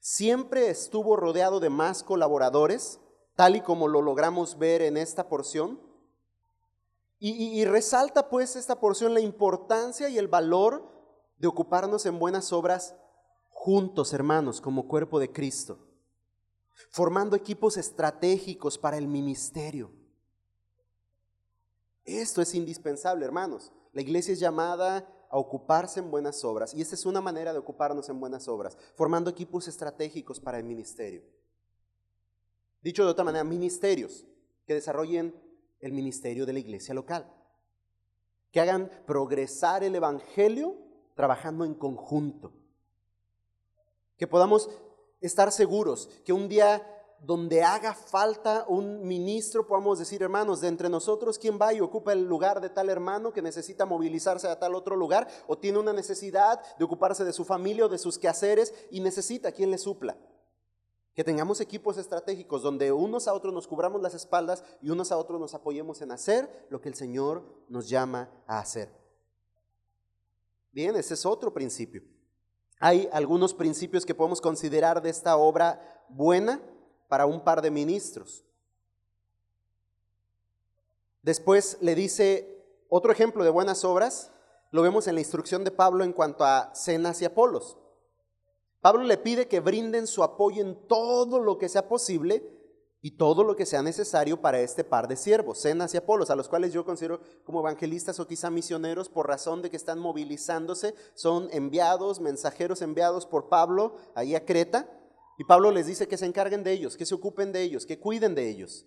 [0.00, 3.00] Siempre estuvo rodeado de más colaboradores,
[3.34, 5.80] tal y como lo logramos ver en esta porción.
[7.24, 10.90] Y, resalta pues esta porción la importancia y el valor
[11.38, 12.96] de ocuparnos en buenas obras
[13.50, 15.78] juntos, hermanos, como cuerpo de Cristo,
[16.90, 20.01] formando equipos estratégicos para el ministerio.
[22.04, 23.72] Esto es indispensable, hermanos.
[23.92, 27.58] La iglesia es llamada a ocuparse en buenas obras y esta es una manera de
[27.58, 31.22] ocuparnos en buenas obras, formando equipos estratégicos para el ministerio.
[32.82, 34.26] Dicho de otra manera, ministerios
[34.66, 35.34] que desarrollen
[35.80, 37.30] el ministerio de la iglesia local.
[38.50, 40.76] que hagan progresar el Evangelio
[41.14, 42.52] trabajando en conjunto.
[44.18, 44.68] Que podamos
[45.22, 46.91] estar seguros que un día
[47.24, 52.12] donde haga falta un ministro, podamos decir, hermanos, de entre nosotros, ¿quién va y ocupa
[52.12, 55.92] el lugar de tal hermano que necesita movilizarse a tal otro lugar o tiene una
[55.92, 60.16] necesidad de ocuparse de su familia o de sus quehaceres y necesita quien le supla?
[61.14, 65.16] Que tengamos equipos estratégicos donde unos a otros nos cubramos las espaldas y unos a
[65.16, 68.90] otros nos apoyemos en hacer lo que el Señor nos llama a hacer.
[70.72, 72.02] Bien, ese es otro principio.
[72.80, 76.60] Hay algunos principios que podemos considerar de esta obra buena
[77.12, 78.42] para un par de ministros.
[81.20, 84.30] Después le dice otro ejemplo de buenas obras,
[84.70, 87.76] lo vemos en la instrucción de Pablo en cuanto a cenas y Apolos.
[88.80, 92.48] Pablo le pide que brinden su apoyo en todo lo que sea posible
[93.02, 96.34] y todo lo que sea necesario para este par de siervos, cenas y Apolos, a
[96.34, 100.94] los cuales yo considero como evangelistas o quizá misioneros por razón de que están movilizándose,
[101.12, 104.88] son enviados, mensajeros enviados por Pablo ahí a Creta
[105.38, 107.98] y Pablo les dice que se encarguen de ellos, que se ocupen de ellos, que
[107.98, 108.86] cuiden de ellos.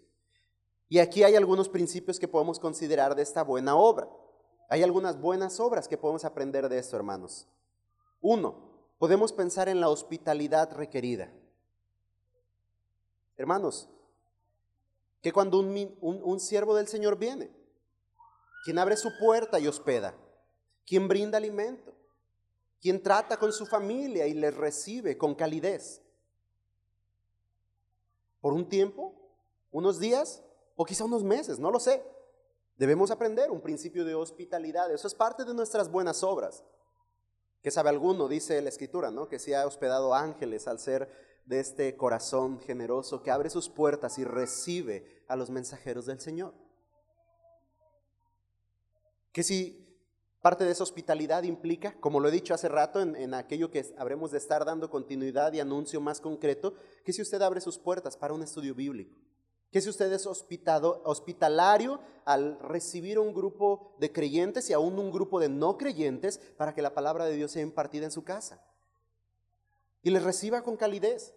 [0.88, 4.08] Y aquí hay algunos principios que podemos considerar de esta buena obra.
[4.70, 7.48] Hay algunas buenas obras que podemos aprender de esto, hermanos.
[8.22, 8.70] Uno,
[9.00, 11.32] podemos pensar en la hospitalidad requerida.
[13.38, 13.90] Hermanos,
[15.22, 17.52] que cuando un, un, siervo del Señor viene,
[18.64, 20.16] quien abre su puerta y hospeda,
[20.86, 21.94] quien brinda alimento,
[22.80, 26.05] quien trata con su familia y les recibe con calidez,
[28.46, 29.12] por un tiempo,
[29.72, 30.44] unos días
[30.76, 32.04] o quizá unos meses, no lo sé.
[32.78, 34.94] Debemos aprender un principio de hospitalidad.
[34.94, 36.64] Eso es parte de nuestras buenas obras.
[37.64, 39.28] Que sabe alguno, dice la escritura, ¿no?
[39.28, 41.10] Que se ha hospedado ángeles al ser
[41.48, 46.54] de este corazón generoso que abre sus puertas y recibe a los mensajeros del Señor.
[49.32, 49.85] Que si
[50.46, 54.30] Parte de esa hospitalidad implica, como lo he dicho hace rato, en, aquello que habremos
[54.30, 58.32] de estar dando continuidad y anuncio más concreto, que si usted abre sus puertas para
[58.32, 59.18] un estudio bíblico,
[59.72, 65.40] que si usted es hospitalario al recibir un grupo de creyentes y aún un grupo
[65.40, 68.64] de no creyentes para que la palabra de Dios sea impartida en su casa.
[70.04, 71.34] Y les reciba con calidez.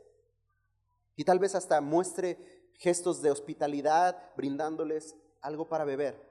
[1.16, 2.36] Y tal vez hasta muestre
[2.74, 6.27] gestos de hospitalidad brindándoles algo para beber.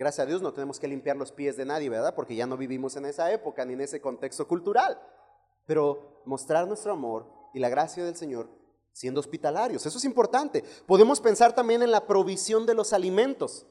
[0.00, 2.14] Gracias a Dios no tenemos que limpiar los pies de nadie, ¿verdad?
[2.14, 4.98] Porque ya no vivimos en esa época ni en ese contexto cultural.
[5.66, 8.48] Pero mostrar nuestro amor y la gracia del Señor
[8.92, 10.64] siendo hospitalarios, eso es importante.
[10.86, 13.66] Podemos pensar también en la provisión de los alimentos.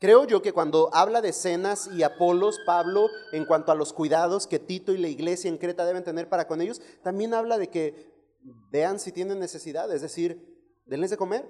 [0.00, 4.48] Creo yo que cuando habla de cenas y Apolos, Pablo, en cuanto a los cuidados
[4.48, 7.68] que Tito y la iglesia en Creta deben tener para con ellos, también habla de
[7.68, 8.12] que
[8.72, 11.48] vean si tienen necesidad, es decir, denles de comer,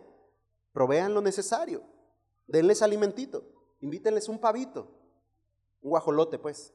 [0.75, 1.83] provean lo necesario,
[2.47, 3.59] denles alimentito.
[3.81, 4.89] Invítenles un pavito,
[5.83, 6.72] un guajolote, pues.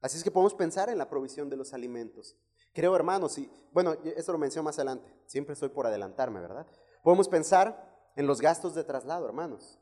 [0.00, 2.36] Así es que podemos pensar en la provisión de los alimentos.
[2.72, 6.66] Creo, hermanos, y bueno, esto lo menciono más adelante, siempre estoy por adelantarme, ¿verdad?
[7.02, 9.78] Podemos pensar en los gastos de traslado, hermanos.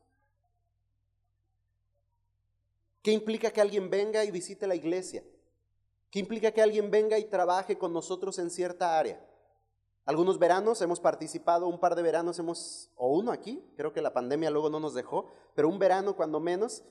[3.02, 5.22] ¿Qué implica que alguien venga y visite la iglesia?
[6.10, 9.24] ¿Qué implica que alguien venga y trabaje con nosotros en cierta área?
[10.06, 14.12] Algunos veranos hemos participado, un par de veranos hemos, o uno aquí, creo que la
[14.12, 15.26] pandemia luego no nos dejó,
[15.56, 16.84] pero un verano cuando menos,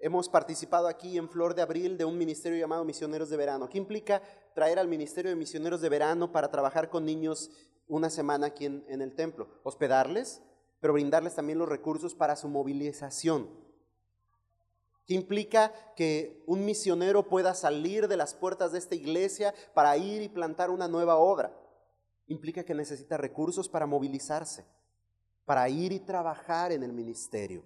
[0.00, 3.70] hemos participado aquí en Flor de Abril de un ministerio llamado Misioneros de Verano.
[3.70, 4.20] ¿Qué implica
[4.54, 7.50] traer al Ministerio de Misioneros de Verano para trabajar con niños
[7.88, 9.48] una semana aquí en, el templo?
[9.62, 10.42] Hospedarles,
[10.78, 13.48] pero brindarles también los recursos para su movilización.
[15.06, 20.20] ¿Qué implica que un misionero pueda salir de las puertas de esta iglesia para ir
[20.20, 21.50] y plantar una nueva obra
[22.28, 24.64] implica que necesita recursos para movilizarse,
[25.44, 27.64] para ir y trabajar en el ministerio,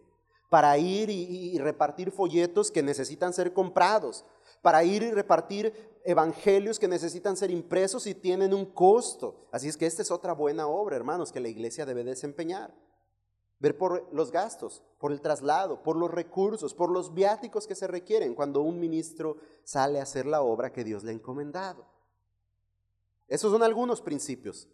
[0.49, 4.25] para ir y, repartir folletos que necesitan ser comprados,
[4.63, 9.49] para ir y repartir evangelios que necesitan ser impresos y tienen un costo.
[9.51, 12.73] Así es que esta es otra buena obra, hermanos, que la iglesia debe desempeñar.
[13.59, 17.87] Ver por los gastos, por el traslado, por los recursos, por los viáticos que se
[17.87, 21.92] requieren cuando un ministro sale a hacer la obra que Dios le ha encomendado.
[23.33, 24.69] Esos son algunos principios.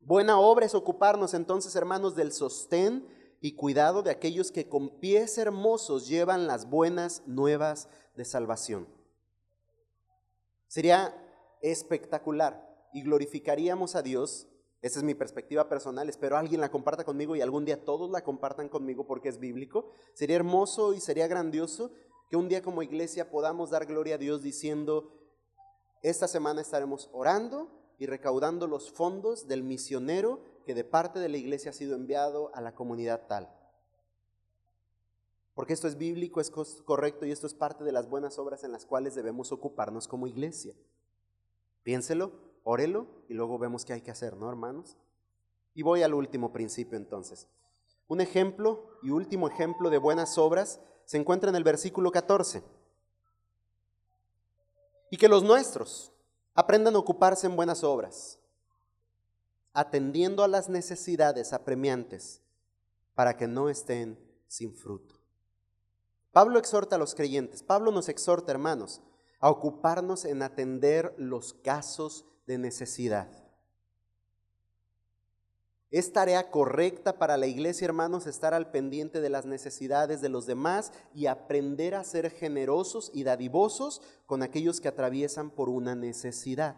[0.00, 3.08] Buena obra es ocuparnos entonces, hermanos, del sostén
[3.40, 8.86] y cuidado de aquellos que con pies hermosos llevan las buenas nuevas de salvación.
[10.66, 11.16] Sería
[11.62, 14.46] espectacular y glorificaríamos a Dios.
[14.82, 16.10] Esa es mi perspectiva personal.
[16.10, 19.90] Espero alguien la comparta conmigo y algún día todos la compartan conmigo porque es bíblico.
[20.12, 21.92] Sería hermoso y sería grandioso
[22.28, 25.19] que un día como iglesia podamos dar gloria a Dios diciendo,
[26.02, 31.36] esta semana estaremos orando y recaudando los fondos del misionero que de parte de la
[31.36, 33.52] iglesia ha sido enviado a la comunidad tal.
[35.54, 38.72] Porque esto es bíblico, es correcto y esto es parte de las buenas obras en
[38.72, 40.74] las cuales debemos ocuparnos como iglesia.
[41.82, 42.32] Piénselo,
[42.64, 44.96] órelo y luego vemos qué hay que hacer, ¿no, hermanos?
[45.74, 47.46] Y voy al último principio entonces.
[48.08, 52.62] Un ejemplo y último ejemplo de buenas obras se encuentra en el versículo 14.
[55.10, 56.12] Y que los nuestros
[56.54, 58.38] aprendan a ocuparse en buenas obras,
[59.72, 62.40] atendiendo a las necesidades apremiantes,
[63.14, 65.16] para que no estén sin fruto.
[66.32, 69.02] Pablo exhorta a los creyentes, Pablo nos exhorta, hermanos,
[69.40, 73.28] a ocuparnos en atender los casos de necesidad.
[75.90, 80.46] Es tarea correcta para la iglesia, hermanos, estar al pendiente de las necesidades de los
[80.46, 86.76] demás y aprender a ser generosos y dadivosos con aquellos que atraviesan por una necesidad.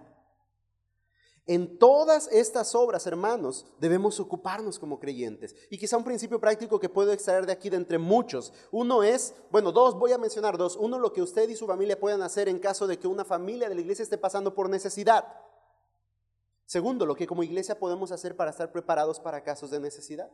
[1.44, 5.56] En todas estas obras, hermanos, debemos ocuparnos como creyentes.
[5.68, 8.52] Y quizá un principio práctico que puedo extraer de aquí de entre muchos.
[8.70, 10.76] Uno es, bueno, dos, voy a mencionar dos.
[10.76, 13.68] Uno, lo que usted y su familia puedan hacer en caso de que una familia
[13.68, 15.26] de la iglesia esté pasando por necesidad.
[16.66, 20.30] Segundo, lo que como iglesia podemos hacer para estar preparados para casos de necesidad.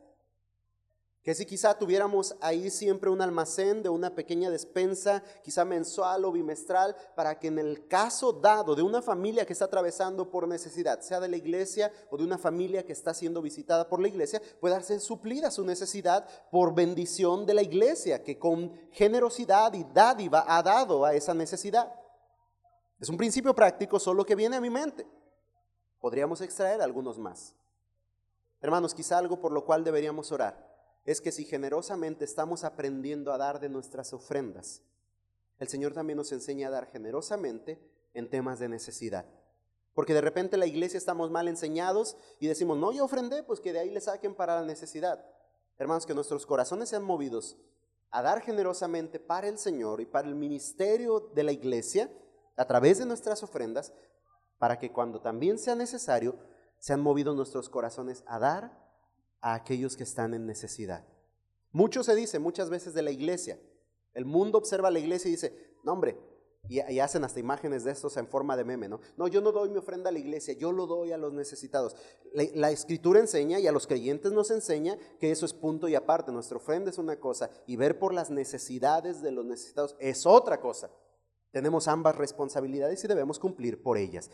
[1.21, 6.31] Que si quizá tuviéramos ahí siempre un almacén de una pequeña despensa, quizá mensual o
[6.31, 11.01] bimestral, para que en el caso dado de una familia que está atravesando por necesidad,
[11.01, 14.41] sea de la iglesia o de una familia que está siendo visitada por la iglesia,
[14.61, 20.45] pueda ser suplida su necesidad por bendición de la iglesia, que con generosidad y dádiva
[20.47, 21.93] ha dado a esa necesidad.
[22.97, 25.05] Es un principio práctico solo que viene a mi mente.
[25.99, 27.55] Podríamos extraer algunos más.
[28.61, 30.67] Hermanos, quizá algo por lo cual deberíamos orar
[31.05, 34.81] es que si generosamente estamos aprendiendo a dar de nuestras ofrendas,
[35.59, 37.79] el Señor también nos enseña a dar generosamente
[38.13, 39.25] en temas de necesidad.
[39.93, 43.73] Porque de repente la iglesia estamos mal enseñados y decimos, no, yo ofrendé, pues que
[43.73, 45.25] de ahí le saquen para la necesidad.
[45.77, 47.57] Hermanos, que nuestros corazones sean movidos
[48.11, 52.09] a dar generosamente para el Señor y para el ministerio de la iglesia
[52.55, 53.93] a través de nuestras ofrendas,
[54.59, 56.37] para que cuando también sea necesario,
[56.77, 58.87] sean movidos nuestros corazones a dar
[59.41, 61.07] a aquellos que están en necesidad.
[61.71, 63.59] Mucho se dice muchas veces de la iglesia.
[64.13, 66.17] El mundo observa la iglesia y dice, no hombre,
[66.67, 68.99] y, hacen hasta imágenes de estos en forma de meme, ¿no?
[69.17, 71.95] No, yo no doy mi ofrenda a la iglesia, yo lo doy a los necesitados.
[72.33, 75.95] La, la, escritura enseña y a los creyentes nos enseña que eso es punto y
[75.95, 76.31] aparte.
[76.31, 80.59] Nuestra ofrenda es una cosa y ver por las necesidades de los necesitados es otra
[80.59, 80.91] cosa.
[81.51, 84.29] Tenemos ambas responsabilidades y debemos cumplir por ellas.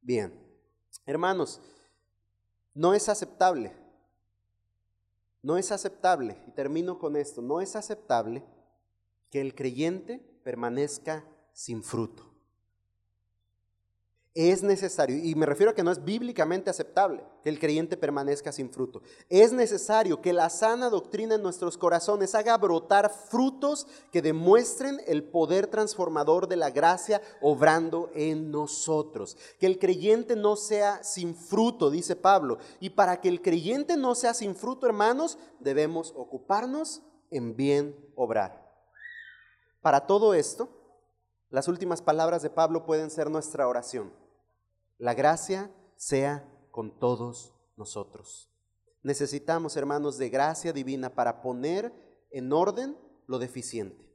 [0.00, 0.32] Bien,
[1.06, 1.60] hermanos,
[2.74, 3.72] no es aceptable
[5.42, 8.44] no es aceptable, y termino con esto, no es aceptable
[9.30, 12.31] que el creyente permanezca sin fruto.
[14.34, 18.50] Es necesario, y me refiero a que no es bíblicamente aceptable que el creyente permanezca
[18.50, 19.02] sin fruto.
[19.28, 25.22] Es necesario que la sana doctrina en nuestros corazones haga brotar frutos que demuestren el
[25.22, 29.36] poder transformador de la gracia obrando en nosotros.
[29.60, 32.56] Que el creyente no sea sin fruto, dice Pablo.
[32.80, 38.66] Y para que el creyente no sea sin fruto, hermanos, debemos ocuparnos en bien obrar.
[39.82, 40.70] Para todo esto,
[41.50, 44.21] las últimas palabras de Pablo pueden ser nuestra oración.
[45.02, 48.48] La gracia sea con todos nosotros.
[49.02, 51.92] Necesitamos, hermanos, de gracia divina para poner
[52.30, 52.96] en orden
[53.26, 54.08] lo deficiente.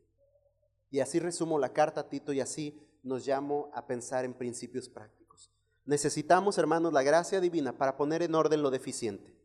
[0.89, 4.87] Y así resumo la carta a Tito y así nos llamo a pensar en principios
[4.87, 5.51] prácticos.
[5.83, 9.35] Necesitamos, hermanos, la gracia divina para poner en orden lo deficiente.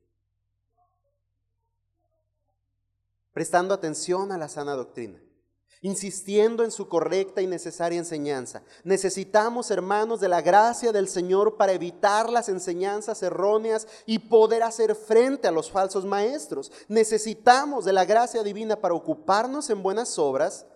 [3.32, 5.20] Prestando atención a la sana doctrina
[5.82, 8.62] insistiendo en su correcta y necesaria enseñanza.
[8.84, 14.94] Necesitamos, hermanos, de la gracia del Señor para evitar las enseñanzas erróneas y poder hacer
[14.94, 16.70] frente a los falsos maestros.
[16.88, 20.66] Necesitamos de la gracia divina para ocuparnos en buenas obras,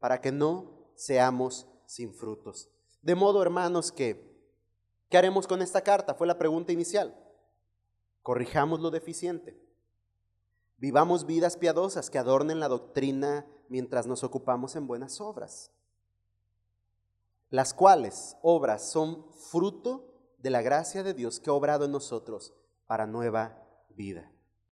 [0.00, 2.68] para que no seamos sin frutos.
[3.00, 4.28] De modo, hermanos, que,
[5.08, 6.14] ¿qué haremos con esta carta?
[6.14, 7.16] Fue la pregunta inicial.
[8.22, 9.67] Corrijamos lo deficiente.
[10.78, 15.72] Vivamos vidas piadosas que adornen la doctrina mientras nos ocupamos en buenas obras,
[17.50, 22.54] las cuales obras son fruto de la gracia de Dios que ha obrado en nosotros
[22.86, 23.60] para nueva
[23.90, 24.30] vida.